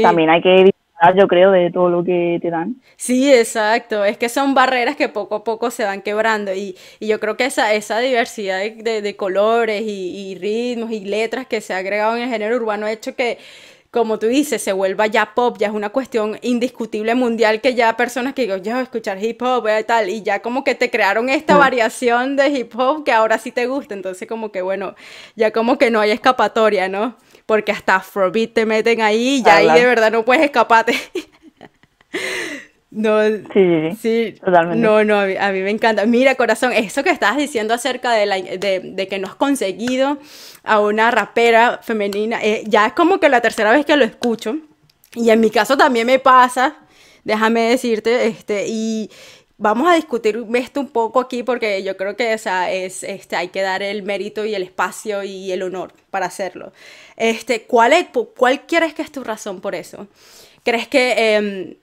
[0.00, 2.76] también hay que evitar, yo creo, de todo lo que te dan.
[2.94, 4.04] Sí, exacto.
[4.04, 7.36] Es que son barreras que poco a poco se van quebrando y, y yo creo
[7.36, 11.78] que esa, esa diversidad de, de, colores y, y, ritmos y letras que se ha
[11.78, 13.38] agregado en el género urbano ha hecho que
[13.94, 17.96] como tú dices, se vuelva ya pop, ya es una cuestión indiscutible mundial que ya
[17.96, 21.28] personas que digo, yo escuchar hip hop y tal, y ya como que te crearon
[21.28, 21.58] esta mm.
[21.58, 24.96] variación de hip hop que ahora sí te gusta, entonces como que bueno,
[25.36, 27.16] ya como que no hay escapatoria, ¿no?
[27.46, 30.98] Porque hasta Afrobeat te meten ahí y ya ahí de verdad no puedes escaparte.
[32.94, 33.20] No,
[33.52, 34.80] sí, sí, totalmente.
[34.80, 36.06] No, no, a mí, me encanta.
[36.06, 40.18] Mira, corazón, eso que estabas diciendo acerca de, la, de, de que no has conseguido
[40.62, 44.58] a una rapera femenina, eh, ya es como que la tercera vez que lo escucho.
[45.12, 46.76] Y en mi caso también me pasa,
[47.24, 49.10] déjame decirte, este, y
[49.58, 53.48] vamos a discutir esto un poco aquí porque yo creo que esa es, este, hay
[53.48, 56.72] que dar el mérito y el espacio y el honor para hacerlo.
[57.16, 60.06] Este, ¿cuál, es, ¿Cuál quieres que es tu razón por eso?
[60.62, 61.34] ¿Crees que...
[61.34, 61.74] Em,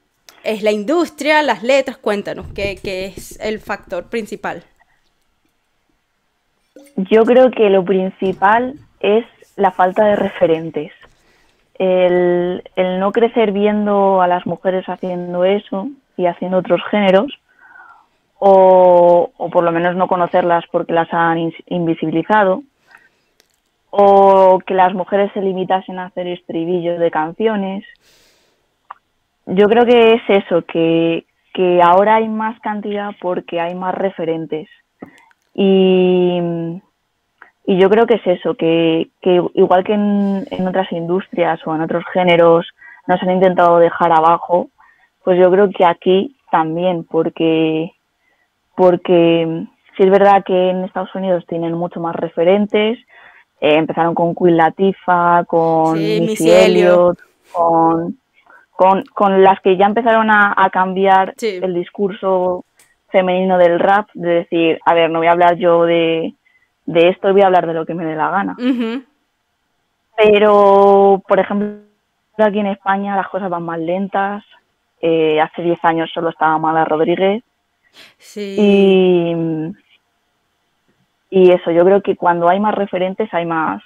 [0.44, 4.64] es la industria, las letras, cuéntanos, ¿qué, es el factor principal?
[6.96, 9.26] Yo creo que lo principal es
[9.56, 10.92] la falta de referentes.
[11.80, 17.32] el, el no crecer viendo a las mujeres haciendo eso y haciendo otros géneros,
[18.38, 22.64] o, o, por lo menos no conocerlas porque las han invisibilizado,
[23.92, 27.86] o que las mujeres se limitasen a hacer estribillos de canciones.
[29.46, 34.70] Yo creo que es eso, que, que ahora hay más cantidad porque hay más referentes.
[35.54, 36.40] Y,
[37.66, 41.76] y yo creo que es eso, que, que igual que en, en, otras industrias o
[41.76, 42.68] en otros géneros
[43.08, 44.70] nos han intentado dejar abajo,
[45.24, 47.92] pues yo creo que aquí también, porque,
[48.76, 49.66] porque
[49.98, 53.00] sí es verdad que en Estados Unidos tienen mucho más referentes,
[53.60, 57.20] eh, empezaron con Queen Latifah, con sí, Missy Elliott,
[57.52, 58.18] con,
[58.72, 61.60] con, con, las que ya empezaron a, a cambiar Sí.
[61.62, 62.66] el discurso
[63.10, 66.34] femenino del rap, de decir, a ver, no voy a hablar yo de,
[66.86, 68.56] de esto, voy a hablar de lo que me dé la gana.
[70.16, 71.80] Pero, por ejemplo,
[72.38, 74.44] aquí en España las cosas van más lentas.
[75.02, 77.44] Eh, hace 10 años solo estaba Mala Rodríguez.
[78.18, 78.56] Sí.
[78.58, 79.36] Y,
[81.30, 83.82] y eso, yo creo que cuando hay más referentes hay más,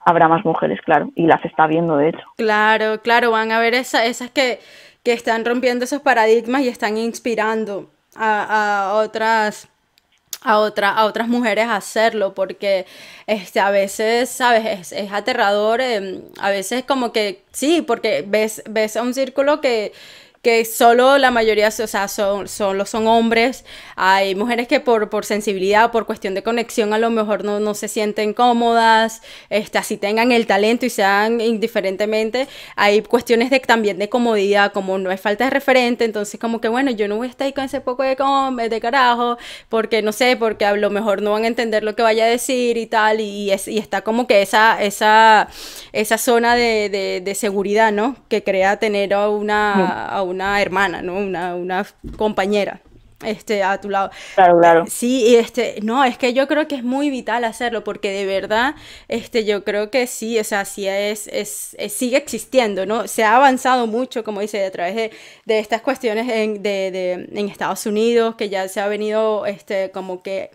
[0.00, 2.24] habrá más mujeres, claro, y las está viendo de hecho.
[2.36, 4.60] Claro, claro, van a ver esa, esas que,
[5.02, 9.68] que están rompiendo esos paradigmas y están inspirando a, a otras
[10.42, 12.86] a, a otras mujeres a hacerlo, porque
[13.26, 14.64] este, a veces, ¿sabes?
[14.64, 19.60] Es, es aterrador, eh, a veces como que sí, porque ves, ves a un círculo
[19.60, 19.92] que,
[20.42, 23.64] que solo la mayoría, o sea, son, solo son hombres.
[23.94, 27.74] Hay mujeres que por, por sensibilidad, por cuestión de conexión, a lo mejor no, no
[27.74, 32.48] se sienten cómodas, este, así tengan el talento y sean indiferentemente.
[32.76, 36.68] Hay cuestiones de, también de comodidad, como no hay falta de referente, entonces como que
[36.68, 38.16] bueno, yo no voy a estar ahí con ese poco de,
[38.70, 39.36] de carajo,
[39.68, 42.28] porque no sé, porque a lo mejor no van a entender lo que vaya a
[42.28, 45.48] decir y tal, y, es, y está como que esa, esa,
[45.92, 48.16] esa zona de, de, de seguridad, ¿no?
[48.28, 51.16] Que crea tener a una, a una hermana, ¿no?
[51.18, 52.80] Una, una compañera
[53.24, 54.10] este, a tu lado.
[54.34, 54.84] Claro, claro.
[54.88, 58.26] Sí, y este, no, es que yo creo que es muy vital hacerlo, porque de
[58.26, 58.74] verdad,
[59.08, 63.06] este, yo creo que sí, o sea, sí es, es, es sigue existiendo, ¿no?
[63.08, 65.10] Se ha avanzado mucho, como dice, a través de,
[65.44, 69.90] de estas cuestiones en, de, de, en Estados Unidos, que ya se ha venido, este,
[69.90, 70.50] como que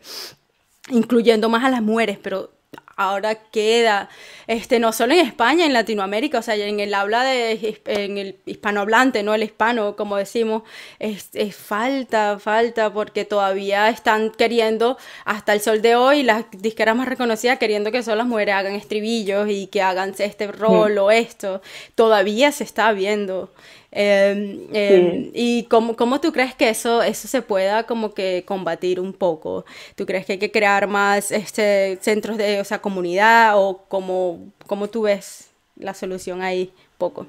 [0.89, 2.51] incluyendo más a las mujeres, pero
[2.95, 4.09] ahora queda,
[4.47, 8.37] este, no solo en España, en Latinoamérica, o sea, en el habla de, en el
[8.45, 9.33] hispanohablante, ¿no?
[9.33, 10.63] El hispano, como decimos,
[10.99, 16.95] es, es, falta, falta, porque todavía están queriendo, hasta el sol de hoy, las disqueras
[16.95, 20.99] más reconocidas, queriendo que solo las mujeres hagan estribillos y que hagan este rol sí.
[20.99, 21.61] o esto,
[21.95, 23.51] todavía se está viendo.
[23.97, 25.31] Eh, eh, sí.
[25.33, 29.63] ¿Y cómo, cómo, tú crees que eso, eso se pueda como que combatir un poco?
[29.95, 34.39] ¿Tú crees que hay que crear más este, centros de, o sea, comunidad o cómo,
[34.67, 37.25] cómo tú ves la solución ahí poco?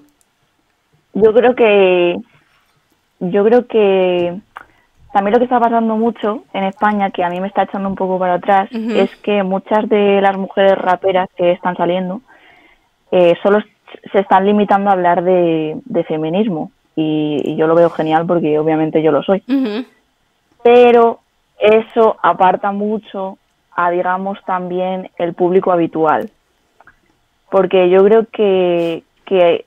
[1.15, 2.17] Yo creo que,
[3.21, 4.37] yo creo que
[5.13, 7.95] también lo que está pasando mucho en España, que a mí me está echando un
[7.95, 8.97] poco para atrás, uh -huh.
[8.97, 12.23] es que muchas de las mujeres raperas que están saliendo
[13.13, 13.59] eh, solo
[14.13, 18.59] se están limitando a hablar de, de feminismo y, y, yo lo veo genial porque
[18.59, 19.43] obviamente yo lo soy.
[19.49, 19.87] Uh -huh.
[20.63, 21.21] Pero
[21.59, 23.39] eso aparta mucho
[23.75, 26.31] a, digamos, también el público habitual.
[27.51, 29.67] Porque yo creo que, que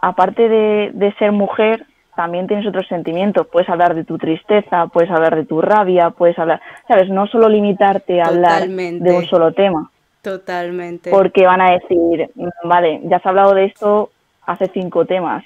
[0.00, 1.84] aparte de, de ser mujer,
[2.16, 3.46] también tienes otros sentimientos.
[3.46, 7.08] Puedes hablar de tu tristeza, puedes hablar de tu rabia, puedes hablar, ¿sabes?
[7.08, 8.96] No solo limitarte a Totalmente.
[9.04, 9.90] hablar de un solo tema.
[10.22, 11.10] Totalmente.
[11.10, 12.30] Porque van a decir,
[12.64, 14.10] vale, ya has hablado de esto
[14.46, 15.44] hace cinco temas,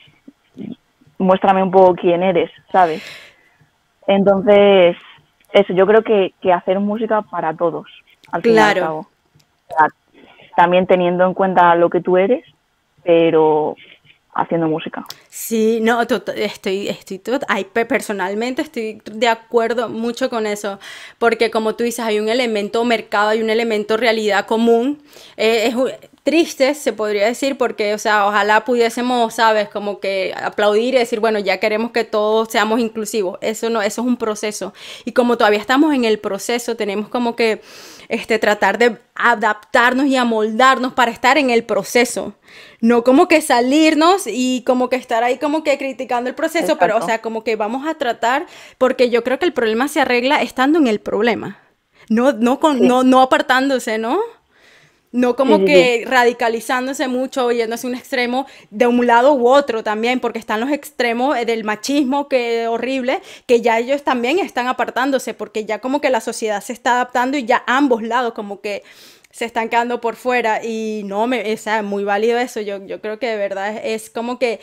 [1.18, 3.02] muéstrame un poco quién eres, ¿sabes?
[4.06, 4.96] Entonces,
[5.52, 7.86] eso, yo creo que, que hacer música para todos,
[8.32, 8.74] al fin claro.
[8.74, 9.06] y al cabo.
[10.56, 12.44] También teniendo en cuenta lo que tú eres,
[13.02, 13.76] pero
[14.34, 15.04] haciendo música.
[15.28, 20.78] Sí, no, estoy, estoy, ay, personalmente estoy de acuerdo mucho con eso,
[21.18, 25.02] porque como tú dices, hay un elemento mercado, hay un elemento realidad común,
[25.36, 25.74] eh, es
[26.22, 31.20] triste, se podría decir, porque, o sea, ojalá pudiésemos, sabes, como que aplaudir y decir,
[31.20, 34.72] bueno, ya queremos que todos seamos inclusivos, eso no, eso es un proceso,
[35.04, 37.60] y como todavía estamos en el proceso, tenemos como que,
[38.08, 42.34] este, tratar de adaptarnos y amoldarnos para estar en el proceso.
[42.80, 46.80] No como que salirnos y como que estar ahí como que criticando el proceso, Exacto.
[46.80, 48.46] pero o sea, como que vamos a tratar,
[48.78, 51.58] porque yo creo que el problema se arregla estando en el problema.
[52.08, 52.86] No, no, con, sí.
[52.86, 54.18] no, no apartándose, ¿no?
[55.14, 56.04] No como sí, que sí.
[56.06, 60.72] radicalizándose mucho, yéndose a un extremo de un lado u otro también, porque están los
[60.72, 66.10] extremos del machismo que horrible, que ya ellos también están apartándose, porque ya como que
[66.10, 68.82] la sociedad se está adaptando y ya ambos lados como que
[69.30, 73.00] se están quedando por fuera y no, me, o sea, muy válido eso, yo, yo
[73.00, 74.58] creo que de verdad es, como que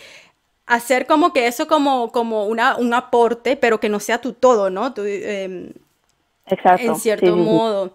[0.66, 4.70] hacer como que eso como, como una, un aporte, pero que no sea tu todo,
[4.70, 4.94] ¿no?
[4.98, 5.72] Em,
[6.46, 6.84] Exacto.
[6.84, 7.94] En cierto modo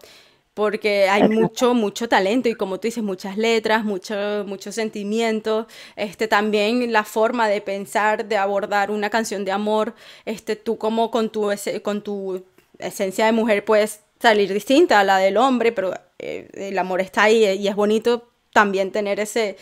[0.57, 5.66] porque hay mucho, mucho talento y como tú dices, muchas letras, muchos mucho sentimientos,
[5.97, 11.11] este, también la forma de pensar, de abordar una canción de amor, este, tú como
[11.11, 11.51] con tu,
[11.83, 12.42] con tu
[12.79, 17.25] esencia de mujer puedes salir distinta a la del hombre, pero eh, el amor está
[17.25, 19.59] ahí y es bonito también tener ese,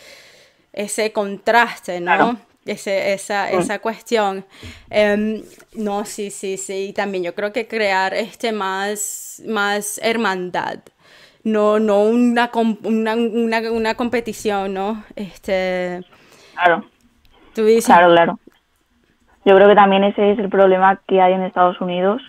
[0.71, 2.39] ese contraste, ¿no?
[2.65, 3.59] Ese, esa, mm.
[3.59, 4.43] esa cuestión.
[4.89, 5.43] Em,
[5.75, 6.87] no, sí, sí, sí.
[6.89, 10.79] Y también yo creo que crear este más, más hermandad.
[11.43, 12.49] No, no una,
[12.83, 15.03] una, una, una competición, ¿no?
[15.15, 16.01] Este.
[16.55, 16.85] Claro.
[17.53, 17.85] ¿Tú dices?
[17.85, 18.39] Claro, claro.
[19.45, 22.19] Yo creo que también ese es el problema que hay en Estados Unidos,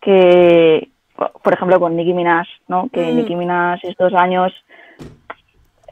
[0.00, 0.88] que,
[1.42, 2.88] por ejemplo, con Nicki Minaj, ¿no?
[2.92, 3.16] Que mm.
[3.16, 4.52] Nicki Minaj estos años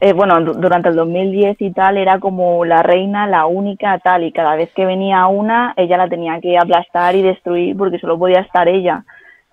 [0.05, 4.33] eh, bueno, durante el 2010 y tal, era como la reina, la única tal, y
[4.33, 8.41] cada vez que venía una, ella la tenía que aplastar y destruir porque solo podía
[8.41, 9.05] estar ella.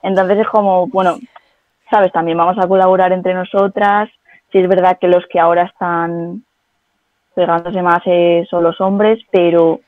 [0.02, 1.18] Entonces es como, bueno,
[1.88, 4.10] sabes, también vamos a colaborar entre nosotras.
[4.50, 6.42] Si es verdad que los que ahora están
[7.36, 9.78] pegándose más eh, son los hombres, pero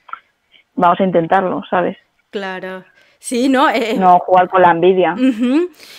[0.76, 1.96] vamos a intentarlo, ¿sabes?
[2.30, 2.84] Claro.
[3.22, 3.70] Sí, no.
[3.70, 5.14] Eh, no jugar con la envidia.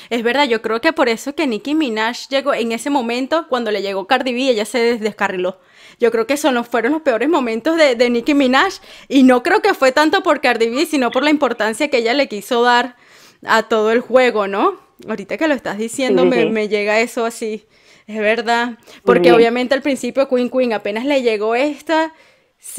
[0.09, 3.71] Es verdad, yo creo que por eso que Nicki Minaj llegó en ese momento, cuando
[3.71, 5.57] le llegó Cardi B, ella se descarriló.
[6.01, 8.73] Yo creo que esos fueron los peores momentos de, de Nicki Minaj.
[9.07, 12.13] Y no creo que fue tanto por Cardi B, sino por la importancia que ella
[12.13, 12.97] le quiso dar
[13.45, 14.73] a todo el juego, ¿no?
[15.07, 17.65] Ahorita que lo estás diciendo, me, llega eso así.
[18.05, 18.77] Es verdad.
[19.05, 22.13] Porque obviamente al principio Queen Queen apenas le llegó esta.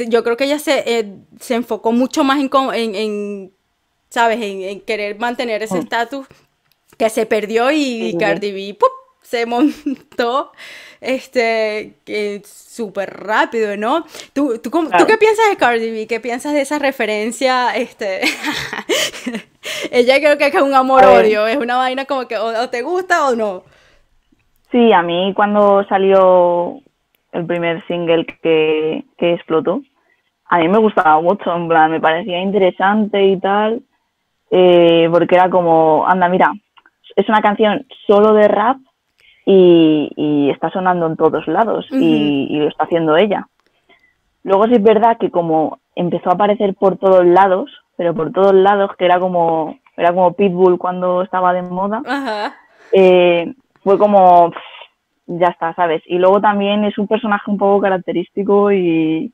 [0.07, 3.54] Yo creo que ella se, eh, se enfocó mucho más en, en
[4.15, 4.39] ¿sabes?
[4.41, 5.81] En, querer mantener ese mm.
[5.81, 6.27] estatus
[6.97, 8.79] que se perdió y, Cardi B
[9.23, 10.53] se montó
[11.01, 11.95] este
[12.45, 14.05] súper rápido, ¿no?
[14.33, 16.07] ¿Tú, tú, qué piensas de Cardi B?
[16.07, 17.75] ¿Qué piensas de esa referencia?
[17.75, 18.21] Este
[19.91, 23.35] ella creo que es un amor-odio, es una vaina como que o, te gusta o
[23.35, 23.65] no.
[24.71, 26.81] Sí, a mí cuando salió
[27.33, 29.83] el primer single que, que explotó,
[30.47, 33.83] a mí me gustaba mucho, en plan, me parecía interesante y tal,
[34.57, 36.53] eh, porque era como, anda, mira,
[37.17, 38.77] es una canción solo de rap
[39.45, 43.49] y, está sonando en todos lados y, lo está haciendo ella.
[44.45, 48.55] Luego sí es verdad que como empezó a aparecer por todos lados, pero por todos
[48.55, 52.03] lados, que era como, era como Pitbull cuando estaba de moda,
[52.93, 54.53] eh, fue como,
[55.27, 56.01] ya está, ¿sabes?
[56.07, 59.33] Y luego también es un personaje un poco característico y,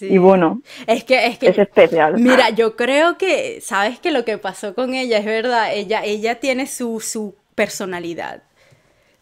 [0.00, 2.18] y bueno, es que, es que es especial.
[2.18, 6.36] Mira, yo creo que, sabes que lo que pasó con ella es verdad, ella, ella
[6.36, 8.42] tiene su, su personalidad,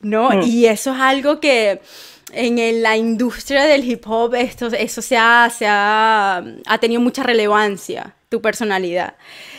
[0.00, 0.30] ¿no?
[0.30, 0.42] Mm.
[0.42, 1.80] Y eso es algo que
[2.32, 7.22] en la industria del hip hop esto, eso se ha, se ha, ha tenido mucha
[7.22, 9.14] relevancia, tu personalidad.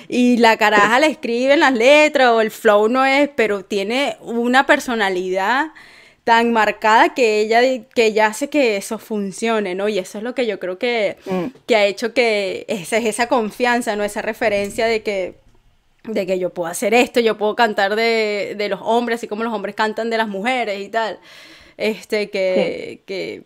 [0.08, 4.18] Y la caraja le escribe en las letras o el flow no es, pero tiene
[4.22, 5.72] una personalidad
[6.28, 7.62] tan marcada que ella,
[7.96, 9.88] que ella hace que eso funcione, ¿no?
[9.88, 11.46] Y eso es lo que yo creo que, mm.
[11.66, 14.04] que ha hecho que esa, esa confianza, ¿no?
[14.04, 15.36] Esa referencia de que
[16.04, 19.46] de que yo puedo hacer esto, yo puedo cantar de, de los hombres, así como
[19.46, 21.18] los hombres cantan de las mujeres y tal.
[21.78, 23.44] Este, que, que,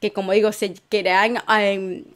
[0.00, 1.42] que como digo, se crean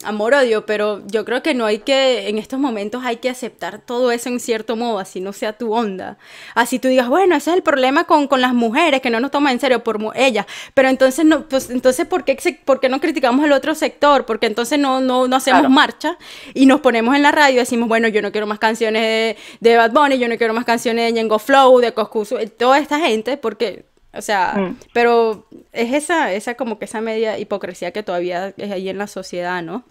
[0.03, 4.11] amor-odio, pero yo creo que no hay que, en estos momentos hay que aceptar todo
[4.11, 6.17] eso en cierto modo, así no sea tu onda.
[6.55, 9.29] Así tú digas, bueno, ese es el problema con, con las mujeres, que no nos
[9.29, 12.99] toman en serio por ellas, pero entonces, no, pues, entonces ¿por qué, ¿por qué no
[12.99, 14.25] criticamos el otro sector?
[14.25, 16.17] Porque entonces no, no, no hacemos marcha
[16.55, 19.37] y nos ponemos en la radio y decimos, bueno, yo no quiero más canciones de,
[19.59, 22.99] de Bad Bunny, yo no quiero más canciones de Ñengo Flow, de Coscuso, toda esta
[22.99, 23.85] gente, porque
[24.17, 24.77] o sea, mm.
[24.93, 29.07] pero es esa, esa como que esa media hipocresía que todavía es ahí en la
[29.07, 29.83] sociedad, ¿no?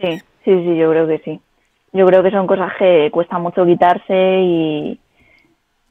[0.00, 1.40] Sí, sí, sí, yo creo que sí.
[1.92, 5.00] Yo creo que son cosas que cuesta mucho quitarse y,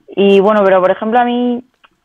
[0.08, 1.64] y bueno, pero por ejemplo a mí,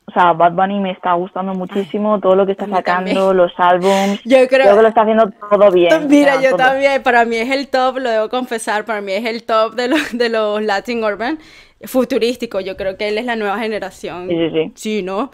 [0.08, 4.22] o sea, Bad Bunny me está gustando muchísimo todo lo que está sacando, los álbums.
[4.24, 5.90] Yo creo, que lo está haciendo todo bien.
[6.08, 9.44] Mira, yo también, para mí es el top, lo debo confesar, para mí es el
[9.44, 11.38] top de los, de los Latin Urban
[11.84, 12.60] futurístico.
[12.60, 14.28] Yo creo que él es la nueva generación.
[14.28, 14.72] Sí, sí, sí.
[14.74, 15.30] Sí, ¿no?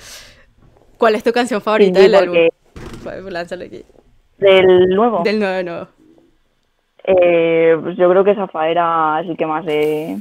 [0.98, 2.36] ¿Cuál es tu canción favorita del álbum?
[3.02, 3.82] Pues, lánzale aquí.
[4.38, 5.22] ¿Del nuevo?
[5.22, 5.88] Del nuevo, nuevo.
[7.06, 10.16] Eh, pues yo creo que Zafaera es el que más he,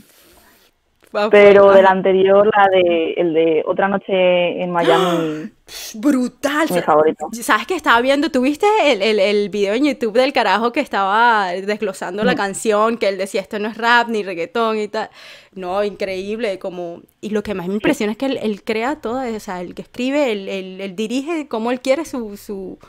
[1.30, 5.52] Pero del anterior, la de el de Otra noche en Miami.
[5.96, 6.68] Brutal.
[6.72, 7.30] Mi favorito.
[7.34, 8.32] ¿Sabes que estaba viendo?
[8.32, 12.38] ¿Tuviste el, el, el, video en YouTube del carajo que estaba desglosando la mm.
[12.38, 12.98] canción?
[12.98, 15.10] Que él decía esto no es rap ni reggaetón y tal.
[15.54, 16.58] No, increíble.
[16.58, 19.76] como Y lo que más me impresiona es que él, crea todo, o sea, el
[19.76, 22.80] que escribe, él, dirige como él quiere su, su,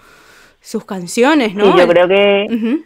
[0.61, 1.73] sus canciones, ¿no?
[1.73, 2.85] Sí, yo creo que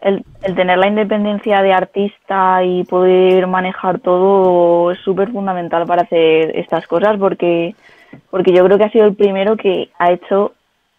[0.00, 0.24] el,
[0.56, 6.86] tener la independencia de artista y poder manejar todo es súper fundamental para hacer estas
[6.86, 7.74] cosas porque,
[8.30, 10.52] porque yo creo que ha sido el primero que ha hecho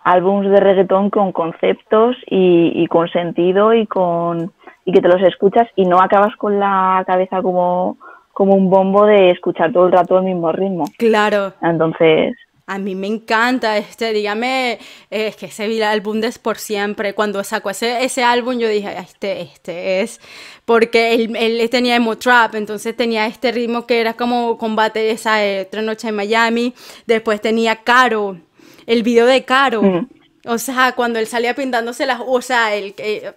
[0.03, 4.51] álbums de reggaetón con conceptos y, con sentido y con
[4.83, 7.97] y que te los escuchas y no acabas con la cabeza como,
[8.33, 10.85] como un bombo de escuchar todo el rato el mismo ritmo.
[10.97, 11.53] Claro.
[11.61, 12.35] Entonces,
[12.71, 17.69] a mí me encanta, este, dígame, es que ese álbum de Por Siempre, cuando sacó
[17.69, 20.21] ese, ese álbum yo dije, este, este es,
[20.63, 25.45] porque él, él tenía emo trap, entonces tenía este ritmo que era como combate esa
[25.45, 26.73] eh, otra noche en Miami,
[27.05, 28.39] después tenía Caro,
[28.85, 30.07] el video de Caro, mm.
[30.45, 33.33] o sea, cuando él salía pintándose las, o sea, el, que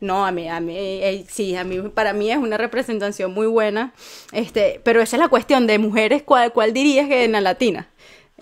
[0.00, 3.48] no, a mí, a mí, eh, sí, a mí, para mí es una representación muy
[3.48, 3.92] buena,
[4.32, 7.88] este, pero esa es la cuestión de mujeres, ¿cuál, cuál dirías que en la latina?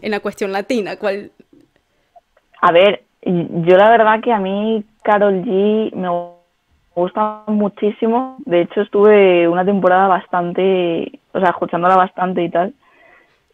[0.02, 0.96] En la cuestión latina?
[0.96, 1.30] ¿Cuál?
[2.60, 6.08] A ver, yo la verdad que a mí Carol G me
[6.94, 8.36] gusta muchísimo.
[8.44, 12.74] De hecho, estuve una temporada bastante, o sea, escuchándola bastante y tal.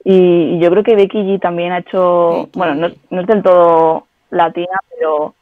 [0.05, 4.07] Y, yo creo que Becky G también ha hecho, bueno, no, no, es del todo
[4.31, 5.35] latina, pero,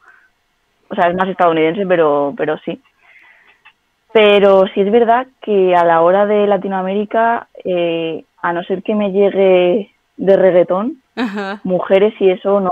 [0.89, 2.79] o sea, es más estadounidense, pero, pero sí.
[4.13, 8.93] Pero sí es verdad que a la hora de Latinoamérica, eh, a no ser que
[8.93, 9.91] me llegue
[10.21, 11.01] de reggaetón,
[11.63, 12.71] mujeres y eso no,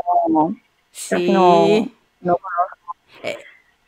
[0.91, 1.31] sí.
[1.31, 1.89] no,
[2.21, 2.95] conozco.
[3.23, 3.37] Eh,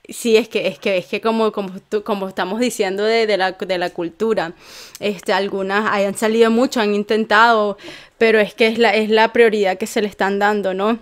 [0.10, 1.70] sí, es que, es que, es que como, como,
[2.04, 4.54] como estamos diciendo de, la, de la cultura,
[5.00, 7.78] este, algunas hayan salido mucho, han intentado,
[8.18, 10.98] pero es que es la, es la prioridad que se le están dando, ¿no?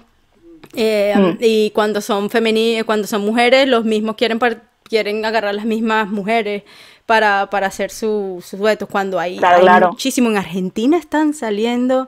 [0.75, 1.37] Eh, mm.
[1.39, 4.37] Y cuando son femeninas, cuando son mujeres, los mismos quieren,
[4.83, 6.63] quieren agarrar las mismas mujeres
[7.09, 8.87] para, hacer sus duetos.
[8.87, 12.07] Cuando hay, hay muchísimo en Argentina están saliendo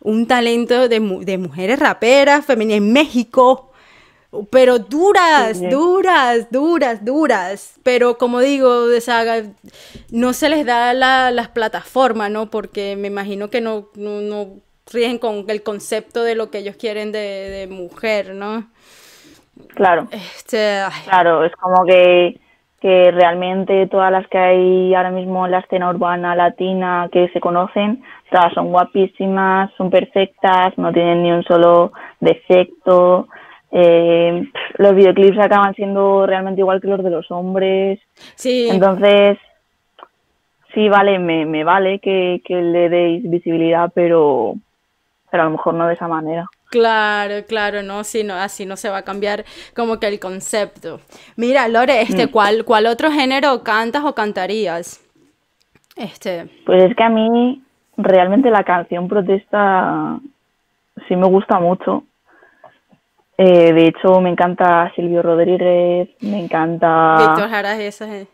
[0.00, 3.70] un talento de, de mujeres raperas femeninas en México,
[4.50, 7.74] pero duras, duras, duras, duras.
[7.82, 8.86] Pero como digo,
[10.10, 12.50] no se les da la, las plataformas, ¿no?
[12.50, 14.48] Porque me imagino que no, no, no
[14.92, 18.68] ríen con el concepto de lo que ellos quieren de, de mujer, ¿no?
[19.74, 20.08] Claro.
[20.10, 22.40] Este, claro, es como que,
[22.80, 27.40] que realmente todas las que hay ahora mismo en la escena urbana latina que se
[27.40, 28.02] conocen
[28.54, 33.28] son guapísimas, son perfectas, no tienen ni un solo defecto.
[33.72, 38.00] Eh, los videoclips acaban siendo realmente igual que los de los hombres.
[38.36, 38.68] Sí.
[38.70, 39.38] Entonces,
[40.74, 44.54] sí, vale, me, me vale que, que le deis visibilidad, pero,
[45.30, 46.48] pero a lo mejor no de esa manera.
[46.70, 49.44] Claro, claro, no, sí, no, así no se va a cambiar
[49.74, 51.00] como que el concepto.
[51.36, 52.30] Mira, Lore, este, mm.
[52.30, 55.00] ¿cuál, ¿cuál otro género cantas o cantarías?
[55.96, 56.48] Este.
[56.64, 57.60] Pues es que a mí
[57.96, 60.20] realmente la canción protesta
[61.08, 62.04] sí me gusta mucho.
[63.36, 67.16] Eh, de hecho, me encanta Silvio Rodríguez, me encanta...
[67.18, 68.28] Víctor Jara, eso es.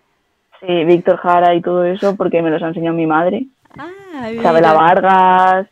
[0.60, 3.46] Sí, Víctor Jara y todo eso, porque me los ha enseñado mi madre.
[3.78, 5.68] Ah, Isabela Vargas,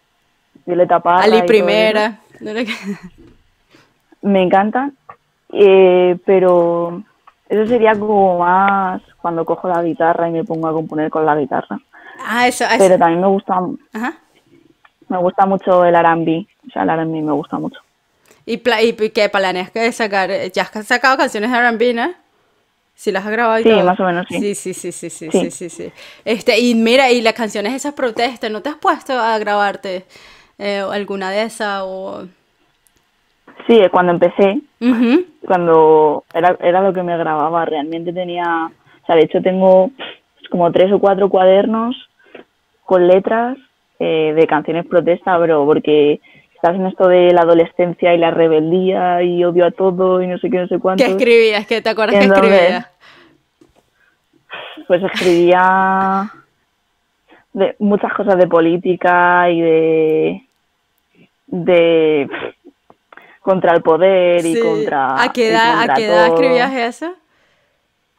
[0.64, 1.24] Violeta Parra...
[1.24, 2.20] Ali Primera.
[4.22, 4.90] Me encanta,
[5.52, 7.02] eh, pero
[7.48, 11.36] eso sería como más cuando cojo la guitarra y me pongo a componer con la
[11.36, 11.78] guitarra.
[12.26, 13.60] Ah, eso, Pero también me gusta,
[15.08, 17.80] me gusta mucho el R&B, o sea, el R&B me gusta mucho.
[18.46, 20.30] ¿Y, y qué planeas que sacar?
[20.52, 22.12] ¿Ya has sacado canciones de R&B, no?
[22.94, 24.38] Si las has grabado y Sí, más o menos, sí.
[24.38, 25.92] Sí, sí, sí, sí, sí, sí, sí,
[26.24, 30.04] Este, y mira, y las canciones esas protestas, ¿no te has puesto a grabarte
[30.58, 32.24] eh, alguna de esas o...?
[33.66, 34.60] Sí, cuando empecé,
[35.46, 39.90] cuando era, era lo que me grababa, realmente tenía, o sea, de hecho tengo
[40.50, 41.96] como tres o cuatro cuadernos
[42.84, 43.56] con letras
[44.00, 46.20] eh, de canciones protesta, bro, porque
[46.54, 50.36] estás en esto de la adolescencia y la rebeldía y odio a todo y no
[50.38, 51.02] sé qué, no sé cuánto.
[51.02, 51.66] ¿Qué escribías?
[51.66, 52.90] ¿Qué te acuerdas que escribías?
[54.86, 56.30] Pues escribía
[57.54, 60.42] de muchas cosas de política y de
[61.46, 62.28] de
[63.40, 67.14] contra el poder y contra ¿A qué edad, ¿a qué edad escribías eso?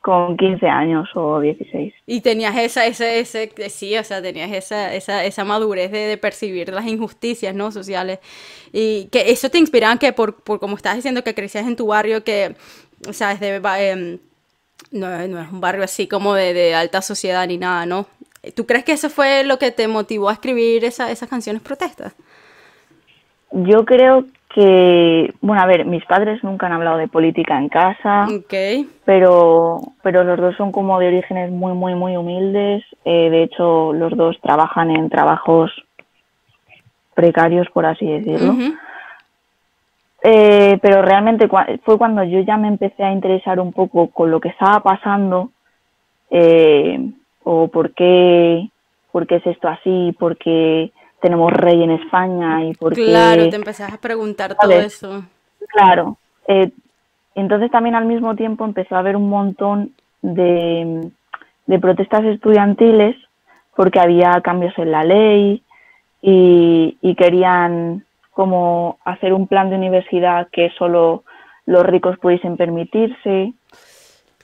[0.06, 1.92] con 15 años o 16.
[2.06, 6.70] Y tenías esa, ese, ese, sí, o sea, tenías esa, esa, esa madurez de, percibir
[6.72, 7.72] las injusticias, ¿no?
[7.72, 8.20] Sociales.
[8.72, 11.88] Y que eso te inspiraba que por, por como estás diciendo que crecías en tu
[11.88, 12.56] barrio, que,
[13.10, 14.20] o sea, de, em,
[14.92, 18.06] no, no, es un barrio así como de, de, alta sociedad ni nada, ¿no?
[18.54, 22.16] ¿Tú crees que eso fue lo que te motivó a escribir esas canciones protestas?
[23.52, 28.26] Yo creo que, bueno, a ver, mis padres nunca han hablado de política en casa,
[28.26, 28.90] okay.
[29.04, 32.84] pero, pero los dos son como de orígenes muy, muy, muy humildes.
[33.04, 35.72] Eh, de hecho, los dos trabajan en trabajos
[37.14, 38.56] precarios, por así decirlo.
[40.24, 41.48] Eh, pero realmente
[41.84, 45.52] fue cuando yo ya me empecé a interesar un poco con lo que estaba pasando
[46.30, 47.12] eh,
[47.46, 48.70] o por qué,
[49.12, 50.92] por qué es esto así, por qué
[51.22, 53.06] tenemos rey en España y por qué...
[53.06, 55.24] Claro, te empezás a preguntar todo eso.
[55.70, 56.18] Claro.
[56.48, 56.72] Eh,
[57.36, 59.92] entonces también al mismo tiempo empezó a haber un montón
[60.22, 61.12] de,
[61.68, 63.16] de protestas estudiantiles
[63.76, 65.62] porque había cambios en la ley
[66.22, 71.24] y, y querían como hacer un plan de universidad que solo
[71.68, 73.54] los ricos pudiesen permitirse.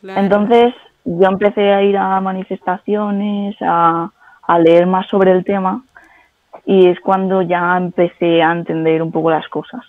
[0.03, 0.73] Entonces
[1.05, 4.11] yo empecé a ir a manifestaciones, a,
[4.59, 5.81] leer más sobre el tema
[6.65, 9.81] y es cuando ya empecé a entender un poco las cosas.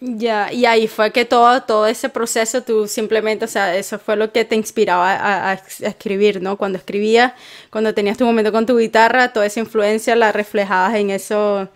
[0.00, 4.16] Ya, y ahí fue que todo, todo ese proceso, tú simplemente, o sea, eso fue
[4.16, 6.56] lo que te inspiraba a, a, escribir, ¿no?
[6.56, 7.34] Cuando escribías,
[7.68, 11.68] cuando tenías tu momento con tu guitarra, toda esa influencia la reflejabas en eso,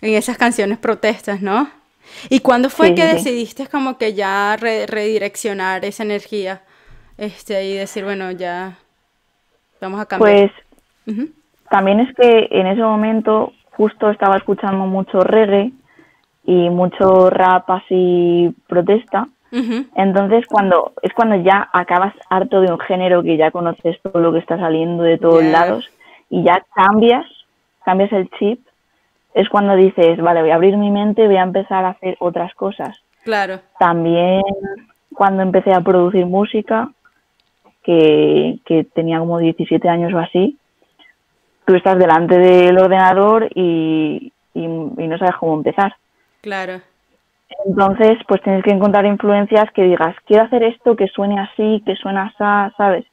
[0.00, 1.70] en esas canciones protestas, ¿no?
[2.28, 6.62] ¿Y cuándo fue que decidiste como que ya redireccionar esa energía
[7.22, 8.78] este, y decir, bueno, ya
[9.80, 10.50] vamos a cambiar?
[11.06, 11.16] Pues
[11.70, 15.70] también es que en ese momento justo estaba escuchando mucho reggae
[16.44, 19.28] y mucho rap así protesta.
[19.94, 24.32] Entonces cuando es cuando ya acabas harto de un género que ya conoces todo lo
[24.32, 25.90] que está saliendo de todos lados
[26.30, 27.26] y ya cambias,
[27.84, 28.66] cambias el chip
[29.34, 32.52] es cuando dices, vale, voy a abrir mi mente, voy a empezar a hacer otras
[32.54, 33.00] cosas.
[33.22, 33.60] Claro.
[33.78, 34.42] También
[35.14, 36.90] cuando empecé a producir música,
[37.82, 40.56] que, que tenía como 17 años o así,
[41.66, 45.94] tú estás delante del ordenador y, y, no sabes cómo empezar.
[46.40, 46.80] Claro.
[47.66, 51.94] Entonces, pues tienes que encontrar influencias que digas, quiero hacer esto que suene así, que
[51.96, 53.04] suena así, ¿sabes?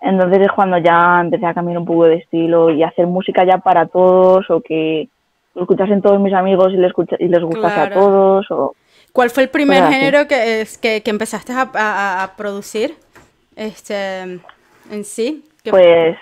[0.00, 3.58] Entonces es cuando ya empecé a cambiar un poco de estilo y hacer música ya
[3.58, 5.08] para todos o que
[5.54, 8.50] lo escuchasen todos mis amigos y les, y les gustase a todos.
[8.50, 8.74] O
[9.12, 12.96] ¿Cuál fue el primer género que, que, que empezaste a, a, producir
[13.56, 14.40] este,
[14.90, 15.44] en sí?
[15.68, 16.16] Pues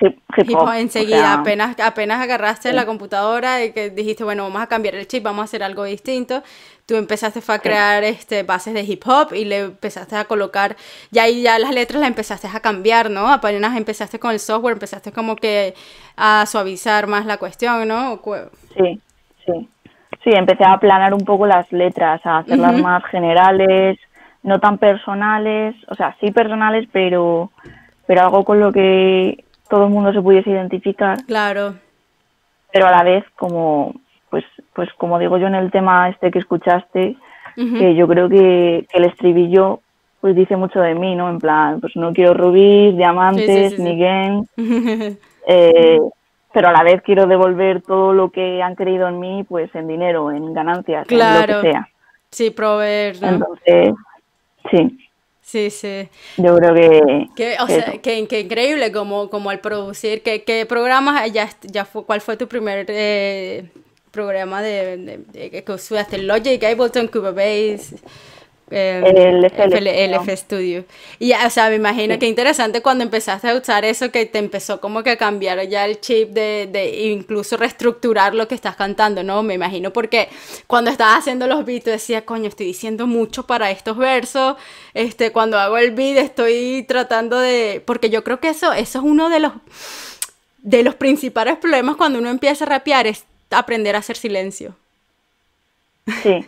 [0.00, 0.72] hip, hip, hop.
[0.74, 5.22] enseguida, apenas, apenas agarraste la computadora y que dijiste, bueno, vamos a cambiar el chip,
[5.22, 6.42] vamos a hacer algo distinto.
[6.86, 10.76] Tú empezaste a crear este, bases de hip hop y le empezaste a colocar,
[11.10, 13.28] ya ahí ya las letras las empezaste a cambiar, ¿no?
[13.28, 15.74] Apenas empezaste con el software, empezaste como que
[16.16, 18.20] a suavizar más la cuestión, ¿no?
[18.76, 19.00] Sí,
[19.44, 19.68] sí.
[20.22, 23.96] Sí, empecé a aplanar un poco las letras, a hacerlas más generales,
[24.46, 27.50] no tan personales, o sea, sí personales, pero,
[28.06, 31.18] pero algo con lo que todo el mundo se pudiese identificar.
[31.26, 31.74] Claro.
[32.72, 33.92] Pero a la vez, como,
[34.30, 37.16] pues, pues como digo yo en el tema este que escuchaste,
[37.56, 39.80] que yo creo que, el estribillo
[40.20, 41.28] pues dice mucho de mí, ¿no?
[41.28, 44.44] En plan, pues no quiero rubíes, diamantes, ni game.
[45.46, 46.00] eh,
[46.52, 49.88] pero a la vez quiero devolver todo lo que han creído en mí, pues en
[49.88, 51.88] dinero, en ganancias, en lo que sea.
[52.30, 53.16] Sí, proveer.
[53.22, 53.94] Entonces,
[54.70, 54.98] sí.
[55.42, 56.08] Sí, sí.
[56.38, 56.74] Yo creo
[57.36, 57.56] que...
[57.60, 60.22] o sea, que, increíble como, como al producir.
[60.22, 63.70] ¿Qué, qué programas ya, ya fue, cuál fue tu primer eh,
[64.10, 66.18] programa de, de, que usaste?
[66.18, 67.96] Logic, Ableton, Cubase...
[68.68, 70.84] El, FL, Studio.
[71.20, 74.80] Y, o sea, me imagino que interesante cuando empezaste a usar eso, que te empezó
[74.80, 79.22] como que a cambiar ya el chip de, de incluso reestructurar lo que estás cantando,
[79.22, 79.44] ¿no?
[79.44, 80.28] Me imagino porque
[80.66, 84.56] cuando estabas haciendo los beats decía, coño, estoy diciendo mucho para estos versos,
[84.94, 89.04] este, cuando hago el beat estoy tratando de, porque yo creo que eso, eso es
[89.04, 89.52] uno de los,
[90.58, 94.74] de los principales problemas cuando uno empieza a rapear, es aprender a hacer silencio.
[96.24, 96.44] Sí.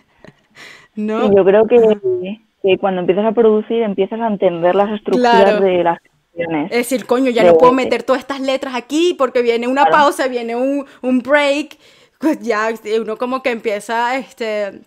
[0.98, 1.32] ¿No?
[1.32, 6.72] yo creo que, cuando empiezas a producir empiezas a entender las estructuras de las canciones.
[6.72, 10.26] Es decir, coño, ya no puedo meter todas estas letras aquí porque viene una pausa,
[10.26, 11.78] viene un, un, break,
[12.18, 12.68] pues ya
[13.00, 14.80] uno como que empieza, este,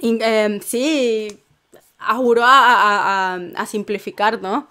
[0.00, 1.28] em, sí,
[1.98, 4.68] a juro a, a, simplificar, ¿no?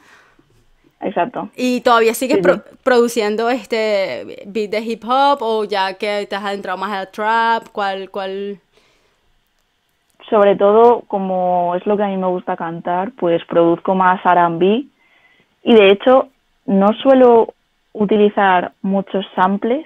[1.01, 1.49] Exacto.
[1.55, 2.39] ¿Y todavía sigues
[2.83, 7.69] produciendo este beat de hip hop o ya que te has adentrado más al trap?
[7.71, 8.59] ¿Cuál, cuál,
[10.31, 14.85] sobre todo, como es lo que a mí me gusta cantar, pues produzco más R&B
[15.63, 16.29] y de hecho
[16.65, 17.53] no suelo
[17.93, 19.85] utilizar muchos samples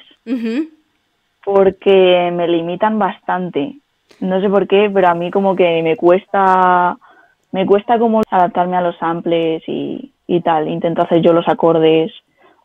[1.43, 3.75] porque me limitan bastante.
[4.21, 6.95] No sé por qué, pero a mí como que me cuesta
[7.51, 10.67] me cuesta como adaptarme a los samples y, y tal.
[10.67, 12.11] Intento hacer yo los acordes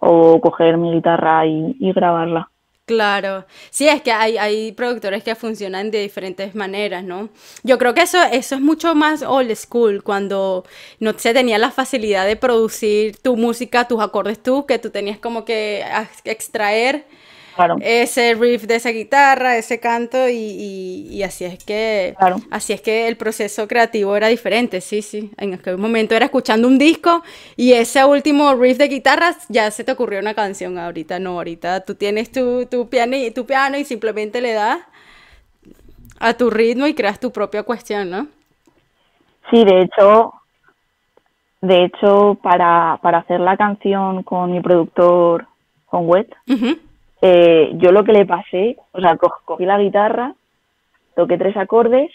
[0.00, 2.50] o coger mi guitarra y, grabarla.
[2.90, 7.28] Claro, sí, es que hay, productores que funcionan de diferentes maneras, ¿no?
[7.62, 10.64] Yo creo que eso, eso es mucho más old school, cuando
[10.98, 15.20] no se tenía la facilidad de producir tu música, tus acordes tú, que tú tenías
[15.20, 15.84] como que
[16.24, 17.06] extraer
[17.80, 22.14] ese riff de esa guitarra, ese canto y, así es que
[22.50, 25.30] así es que el proceso creativo era diferente, sí, sí.
[25.36, 27.22] En aquel momento era escuchando un disco
[27.56, 30.78] y ese último riff de guitarras ya se te ocurrió una canción.
[30.78, 34.78] Ahorita no, ahorita tú tienes tu, tu piano y tu piano y simplemente le das
[36.18, 38.28] a tu ritmo y creas tu propia cuestión, ¿no?
[39.50, 40.32] Sí, de hecho,
[41.60, 45.46] de hecho, para, para hacer la canción con mi productor,
[45.86, 46.28] con Wet,
[47.22, 50.34] eh, yo lo que le pasé, o sea, cogí la guitarra,
[51.14, 52.10] toqué tres acordes,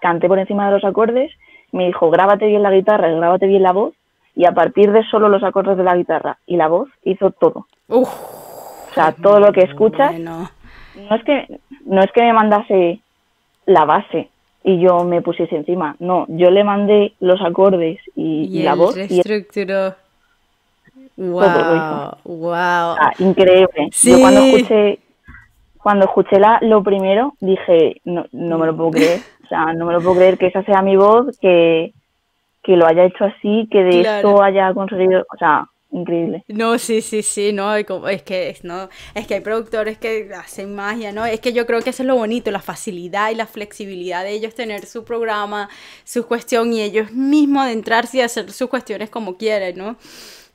[0.00, 1.32] canté por encima de los acordes,
[1.72, 3.94] me dijo, grábate bien la guitarra, grábate bien la voz,
[4.34, 7.66] y a partir de solo los acordes de la guitarra y la voz hizo todo.
[7.88, 8.06] o
[8.94, 10.18] sea, todo lo que escuchas.
[10.18, 13.00] No es que no es que me mandase
[13.66, 14.28] la base
[14.62, 19.20] y yo me pusiese encima, no, yo le mandé los acordes y, la voz y
[21.16, 22.96] Wow, wow.
[22.98, 23.90] Ah, increíble.
[24.02, 24.98] Yo cuando escuché,
[25.82, 29.20] cuando escuché la, lo primero, dije, no, no me lo puedo creer.
[29.44, 31.92] O sea, no me lo puedo creer que esa sea mi voz, que,
[32.62, 36.42] que lo haya hecho así, que de esto haya conseguido, o sea, increíble.
[36.48, 41.12] No, sí, sí, sí, no, es que no, es que hay productores que hacen magia,
[41.12, 41.26] ¿no?
[41.26, 44.30] Es que yo creo que eso es lo bonito, la facilidad y la flexibilidad de
[44.30, 45.68] ellos tener su programa,
[46.04, 49.96] su cuestión y ellos mismos adentrarse y hacer sus cuestiones como quieren, ¿no?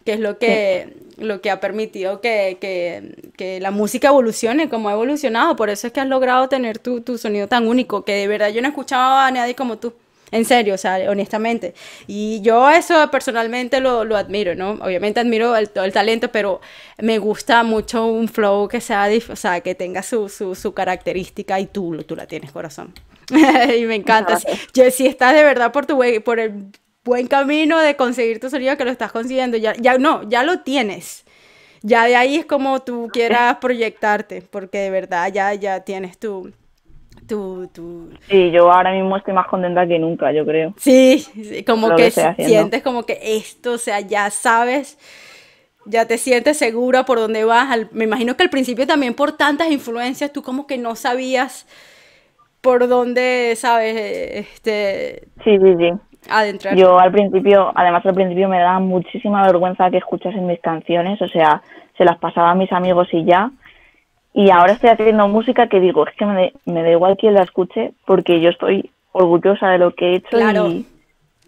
[0.07, 4.87] Que es lo que, lo que ha permitido que, que, que, la música evolucione como
[4.87, 5.57] ha evolucionado.
[5.57, 8.47] Por eso es que has logrado tener tu, tu sonido tan único, que de verdad
[8.47, 9.93] yo no he escuchado a nadie como tú.
[10.31, 11.73] En serio, o sea, honestamente.
[12.07, 14.77] Y yo eso personalmente lo, lo admiro, ¿no?
[14.81, 16.61] Obviamente admiro el, el talento, pero
[16.99, 21.59] me gusta mucho un flow que sea, o sea, que tenga su, su, su característica
[21.59, 22.93] y tú, tú la tienes, corazón.
[23.29, 24.39] y me encanta.
[24.73, 26.71] Yo, si estás de verdad por tu por el
[27.07, 29.57] buen camino de conseguir tu sonido que lo estás consiguiendo.
[29.57, 31.25] Ya, ya no, ya lo tienes.
[31.81, 36.51] Ya de ahí es como tú quieras proyectarte, porque de verdad ya, ya tienes tu,
[37.27, 38.09] tu, tu...
[38.27, 40.73] Sí, yo ahora mismo estoy más contenta que nunca, yo creo.
[40.77, 41.25] Sí,
[41.65, 44.97] como que, sientes como que esto, o sea, ya sabes,
[45.85, 47.69] ya te sientes segura por dónde vas.
[47.91, 51.67] me imagino que al principio también por tantas influencias tú como que no sabías
[52.59, 55.27] por dónde, sabes, este...
[55.43, 56.06] Sí, sí, sí.
[56.75, 61.27] Yo al principio, además al principio me daba muchísima vergüenza que escuchasen mis canciones, o
[61.27, 61.61] sea,
[61.97, 63.51] se las pasaba a mis amigos y ya.
[64.33, 67.43] Y ahora estoy haciendo música que digo, es que me, me da igual quien la
[67.43, 70.85] escuche porque yo estoy orgullosa de lo que he hecho y,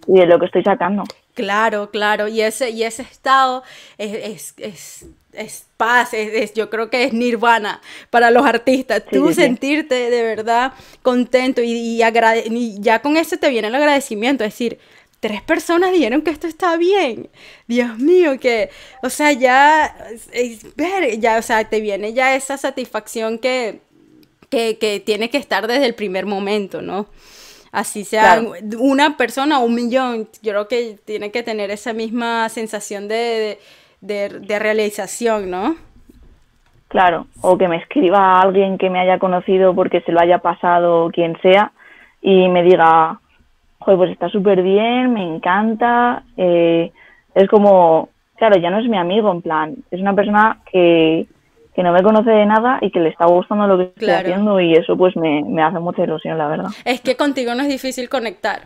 [0.08, 1.04] de lo que estoy sacando.
[1.34, 3.64] Claro, claro, y ese, y ese estado
[3.98, 7.80] es, es, es, paz, es, yo creo que es nirvana
[8.10, 9.04] para los artistas.
[9.10, 14.44] Tú sentirte de verdad contento y, y, y, ya con eso te viene el agradecimiento,
[14.44, 14.80] es decir,
[15.20, 17.30] tres personas dijeron que esto está bien.
[17.68, 18.70] Dios mío, que,
[19.02, 19.96] o sea, ya,
[21.20, 23.80] ya, o sea, te viene ya esa satisfacción que,
[24.50, 27.08] que, que tiene que estar desde el primer momento, ¿no?
[27.72, 28.42] Así sea
[28.80, 33.60] una persona o un millón, yo creo que tiene que tener esa misma sensación de,
[34.02, 35.76] de, realización, ¿no?
[36.88, 41.12] Claro, o que me escriba alguien que me haya conocido porque se lo haya pasado
[41.12, 41.72] quien sea
[42.22, 43.20] y me diga,
[43.80, 46.92] joder, pues está súper bien, me encanta, eh,
[47.36, 51.28] es como, claro, ya no es mi amigo, en plan, es una persona que,
[51.80, 54.60] que no me conoce de nada y que le está gustando lo que estoy haciendo
[54.60, 56.68] y eso pues me, me hace mucha ilusión, la verdad.
[56.84, 58.64] Es que contigo no es difícil conectar.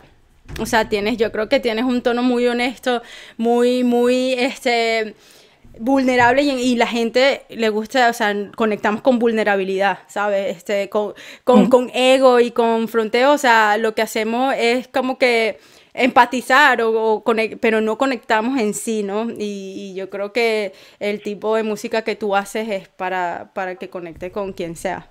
[0.58, 3.02] O sea, tienes, yo creo que tienes un tono muy honesto,
[3.36, 5.14] muy, muy, este,
[5.78, 10.56] vulnerable y, la gente le gusta, o sea, conectamos con vulnerabilidad, ¿sabes?
[10.56, 15.18] Este, con, con, con ego y con fronteo, o sea, lo que hacemos es como
[15.18, 15.60] que
[15.94, 17.22] empatizar, o,
[17.60, 19.28] pero no conectamos en sí, ¿no?
[19.38, 23.88] Y, yo creo que el tipo de música que tú haces es para, para que
[23.88, 25.08] conecte con quien sea.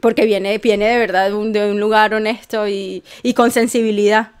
[0.00, 4.32] Porque viene, viene de verdad de un, de un lugar honesto y, y con sensibilidad,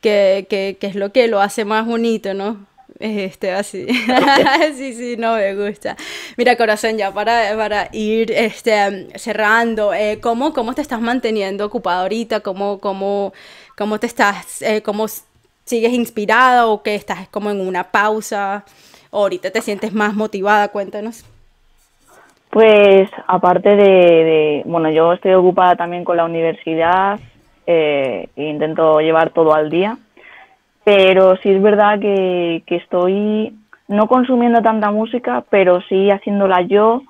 [0.00, 2.66] que, que, que, es lo que lo hace más bonito, ¿no?
[3.00, 3.86] Este, así.
[4.76, 5.96] sí, sí, no me gusta.
[6.36, 12.02] Mira, corazón, ya para, para ir este, cerrando, eh, ¿cómo, ¿cómo te estás manteniendo ocupado
[12.02, 12.40] ahorita?
[12.40, 13.32] ¿Cómo, cómo,
[13.78, 15.06] cómo te estás, eh, cómo
[15.64, 18.64] sigues inspirada o que estás como en una pausa?
[19.10, 20.68] ¿O ahorita te sientes más motivada?
[20.68, 21.24] Cuéntanos.
[22.50, 27.20] Pues aparte de, bueno, yo estoy ocupada también con la universidad
[27.66, 29.96] eh, e intento llevar todo al día
[30.88, 33.52] pero sí es verdad que, estoy
[33.88, 37.02] no consumiendo tanta música, pero sí haciéndola yo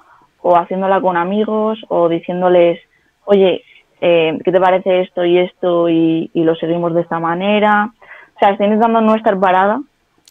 [0.42, 2.80] o haciéndola con amigos o diciéndoles,
[3.24, 3.62] oye,
[4.00, 5.88] eh, ¿qué te parece esto y esto?
[5.88, 7.92] Y, lo seguimos de esta manera.
[8.36, 9.80] O sea, estoy intentando no estar parada.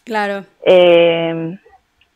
[0.04, 0.44] Claro.
[0.62, 1.58] Eh,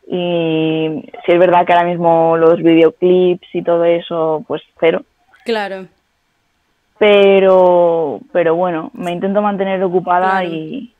[0.07, 5.03] y si es verdad que ahora mismo los videoclips y todo eso, pues cero.
[5.45, 5.87] Claro.
[6.97, 10.93] Pero, pero bueno, me intento mantener ocupada y,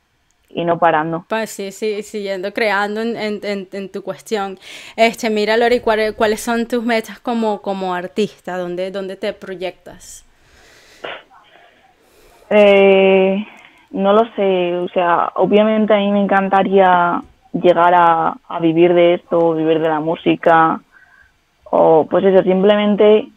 [0.49, 1.25] y no parando.
[1.27, 4.59] Pues sí, sí, siguiendo creando en, en, en, tu cuestión.
[4.95, 8.57] Este, mira, Lori, ¿cuáles, son tus metas como, como artista?
[8.57, 10.25] ¿Dónde, ¿Dónde te proyectas?
[12.55, 13.45] Eh,
[13.91, 17.21] no lo sé, o sea, obviamente a mí me encantaría
[17.53, 20.81] llegar a, a vivir de esto, vivir de la música,
[21.65, 23.27] o pues eso, simplemente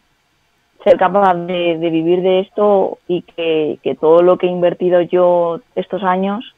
[0.85, 5.01] ser capaz de, de vivir de esto y que, que todo lo que he invertido
[5.01, 6.55] yo estos años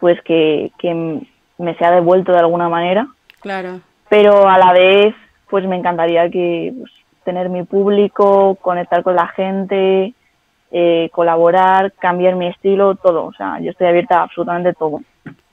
[0.00, 0.72] pues que,
[1.58, 3.06] me sea devuelto de alguna manera.
[3.40, 3.80] Claro.
[4.08, 5.14] Pero a la vez,
[5.50, 6.90] pues me encantaría que pues,
[7.22, 10.14] tener mi público, conectar con la gente,
[10.70, 13.24] eh, colaborar, cambiar mi estilo, todo.
[13.24, 15.00] O sea, yo estoy abierta a absolutamente todo.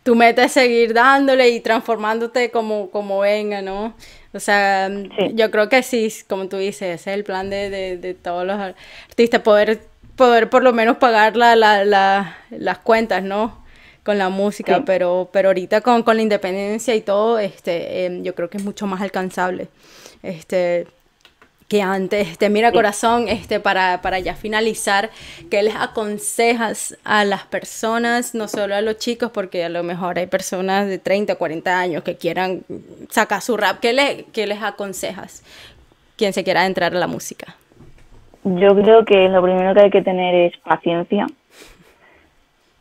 [0.04, 3.94] Tu meta es seguir dándole y transformándote como, como venga, ¿no?
[4.34, 4.90] O sea,
[5.34, 9.42] yo creo que sí, como tú dices, es el plan de, de, todos los artistas,
[9.42, 9.80] poder,
[10.16, 13.66] poder por lo menos pagar la, la, las cuentas, ¿no?
[14.04, 18.34] con la música, pero, pero ahorita con, con, la independencia y todo, este, em, yo
[18.36, 19.68] creo que es mucho más alcanzable.
[20.24, 20.88] Este,
[21.68, 25.10] que antes, este, mira corazón, este, para, para ya finalizar,
[25.52, 30.18] ¿qué les aconsejas a las personas, no solo a los chicos, porque a lo mejor
[30.18, 32.62] hay personas de 30, 40 años que quieran
[33.10, 35.44] sacar su rap, ¿qué, le, qué les aconsejas?
[36.16, 37.56] Quien se quiera entrar a la música.
[38.46, 41.28] Yo creo que lo primero que hay que tener es paciencia,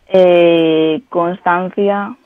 [0.09, 2.17] eh, constancia,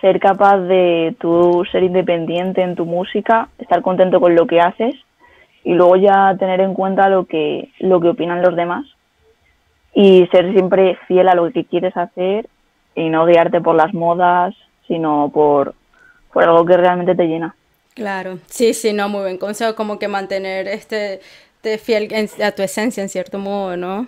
[0.00, 4.94] ser capaz de tú ser independiente en tu música, estar contento con lo que haces
[5.64, 8.86] y luego ya tener en cuenta lo que, lo que opinan los demás
[9.94, 12.48] y ser siempre fiel a lo que quieres hacer
[12.94, 14.54] y no guiarte por las modas,
[14.86, 15.74] sino por,
[16.32, 17.56] por algo que realmente te llena.
[17.94, 21.20] Claro, sí, sí, no, muy buen consejo, como que mantener este,
[21.60, 22.08] te fiel
[22.42, 24.06] a tu esencia en cierto modo, ¿no?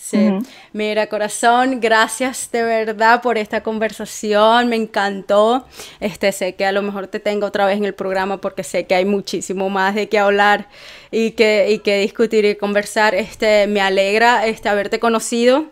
[0.00, 0.30] Sí,
[0.72, 5.66] mira corazón, gracias de verdad por esta conversación, me encantó.
[5.98, 8.86] Este sé que a lo mejor te tengo otra vez en el programa porque sé
[8.86, 10.68] que hay muchísimo más de qué hablar
[11.10, 13.16] y que, y que discutir y conversar.
[13.16, 15.66] Este me alegra este haberte conocido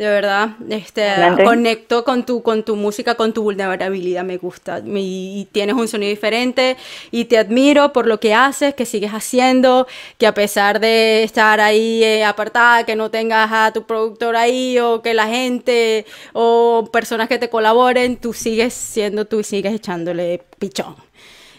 [0.00, 0.52] de verdad.
[0.70, 1.12] Este,
[1.44, 4.80] conecto con tu, con tu música, con tu vulnerabilidad, me gusta.
[4.82, 6.78] Y, tienes un sonido diferente
[7.10, 9.86] y te admiro por lo que haces, que sigues haciendo,
[10.16, 14.78] que a pesar de estar ahí eh, apartada, que no tengas a tu productor ahí
[14.78, 19.74] o que la gente o personas que te colaboren, tú sigues siendo tú y sigues
[19.74, 20.96] echándole pichón.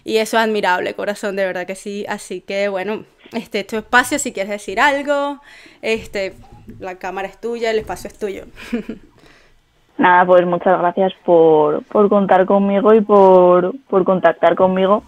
[0.03, 2.05] Y eso es admirable, corazón, de verdad que sí.
[2.09, 5.39] Así que bueno, este tu espacio, si quieres decir algo,
[5.83, 6.33] este,
[6.79, 8.45] la cámara es tuya, el espacio es tuyo.
[9.97, 15.03] Nada, pues muchas gracias por, por contar conmigo y por, por contactar conmigo,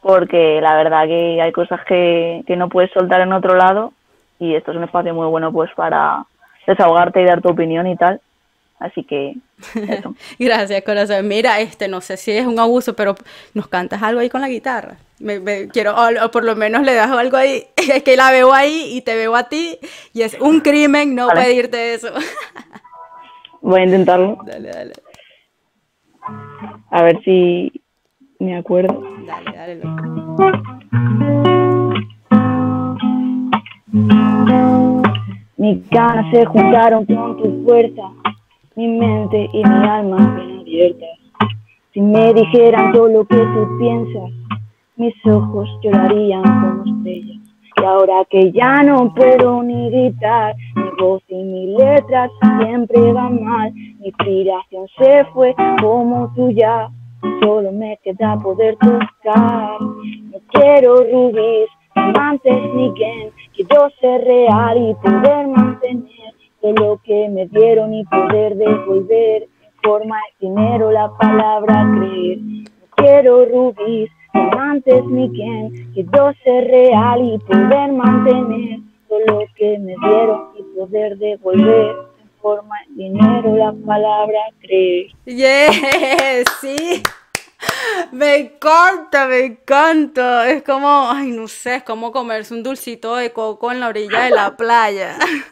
[0.00, 3.92] porque la verdad que hay cosas que, que no puedes soltar en otro lado
[4.38, 6.24] y esto es un espacio muy bueno pues para
[6.66, 8.20] desahogarte y dar tu opinión y tal.
[8.78, 9.36] Así que
[9.88, 10.14] eso.
[10.38, 11.28] Gracias, corazón.
[11.28, 13.14] Mira, este, no sé si es un abuso, pero
[13.54, 14.96] nos cantas algo ahí con la guitarra.
[15.22, 17.64] Me, quiero, o, por lo menos le das algo ahí.
[17.76, 19.78] Es que la veo ahí y te veo a ti.
[20.12, 22.08] Y es un crimen no pedirte eso.
[23.60, 24.38] Voy a intentarlo.
[24.44, 24.92] Dale, dale.
[26.90, 27.72] A ver si
[28.38, 29.02] me acuerdo.
[29.26, 30.50] Dale, dale, loco.
[35.56, 38.02] Mis ganas se juntaron con tu fuerza
[38.74, 41.08] mi mente y mi alma bien abiertas.
[41.92, 44.30] Si me dijeran todo lo que tú piensas,
[45.02, 47.38] mis ojos llorarían como estrellas.
[47.76, 52.30] Y ahora que ya no puedo ni gritar, mi voz y mi letras
[52.60, 53.72] siempre van mal.
[53.72, 56.88] Mi inspiración se fue como tú ya,
[57.42, 59.80] solo me queda poder tocar.
[59.80, 66.32] No quiero rubíes, diamantes ni Ken, quiero ser real y poder mantener
[66.62, 72.38] de lo que me dieron y poder devolver en forma de dinero la palabra creer.
[72.38, 79.78] No quiero rubíes, diamantes ni quien, quiero ser real y poder mantener todo lo que
[79.78, 85.06] me dieron y poder devolver en forma de dinero la palabra creer.
[85.26, 87.02] Yes, sí.
[88.10, 90.50] Me encanta, me encanta.
[90.50, 94.24] Es como, ay, no sé, es como comerse un dulcito de coco en la orilla
[94.24, 95.16] de la playa.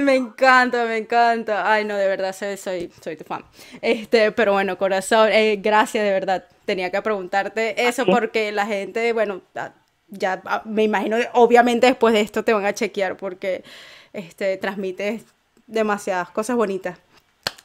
[0.00, 1.70] me encanta, me encanta.
[1.70, 3.44] Ay, no, de verdad, soy, soy, soy tu fan.
[3.80, 6.44] Este, pero bueno, corazón, eh, gracias, de verdad.
[6.64, 9.72] Tenía que preguntarte eso porque la gente, bueno, ah,
[10.08, 13.62] ya ah, me imagino, obviamente después de esto te van a chequear porque
[14.12, 15.24] este, transmites
[15.66, 16.98] demasiadas cosas bonitas.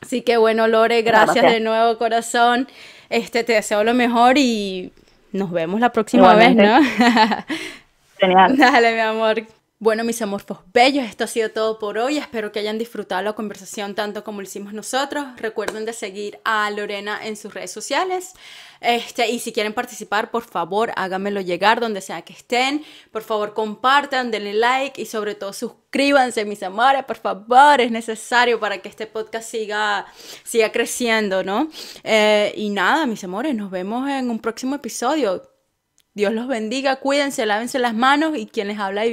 [0.01, 2.67] Así que bueno, Lore, gracias, de nuevo, corazón.
[3.09, 4.91] Este, te deseo lo mejor y
[5.31, 6.79] nos vemos la próxima vez, ¿no?
[8.19, 8.57] Genial.
[8.57, 9.43] Dale, mi amor.
[9.83, 12.17] Bueno, mis amorfos bellos, esto ha sido todo por hoy.
[12.17, 15.25] Espero que hayan disfrutado la conversación tanto como lo hicimos nosotros.
[15.35, 18.31] Recuerden de seguir a Lorena en sus redes sociales.
[18.79, 22.85] Este, y si quieren participar, por favor, háganmelo llegar donde sea que estén.
[23.11, 27.81] Por favor, compartan, denle like y sobre todo suscríbanse, mis amores, por favor.
[27.81, 30.05] Es necesario para que este podcast siga,
[30.45, 31.67] siga creciendo, ¿no?
[32.05, 35.52] Eh, y nada, mis amores, nos vemos en un próximo episodio.
[36.15, 39.11] Dios los bendiga, cuídense, lávense las manos y quien les habla y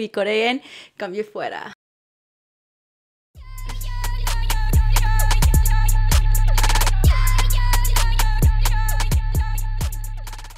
[0.48, 0.62] en
[0.96, 1.72] cambio fuera.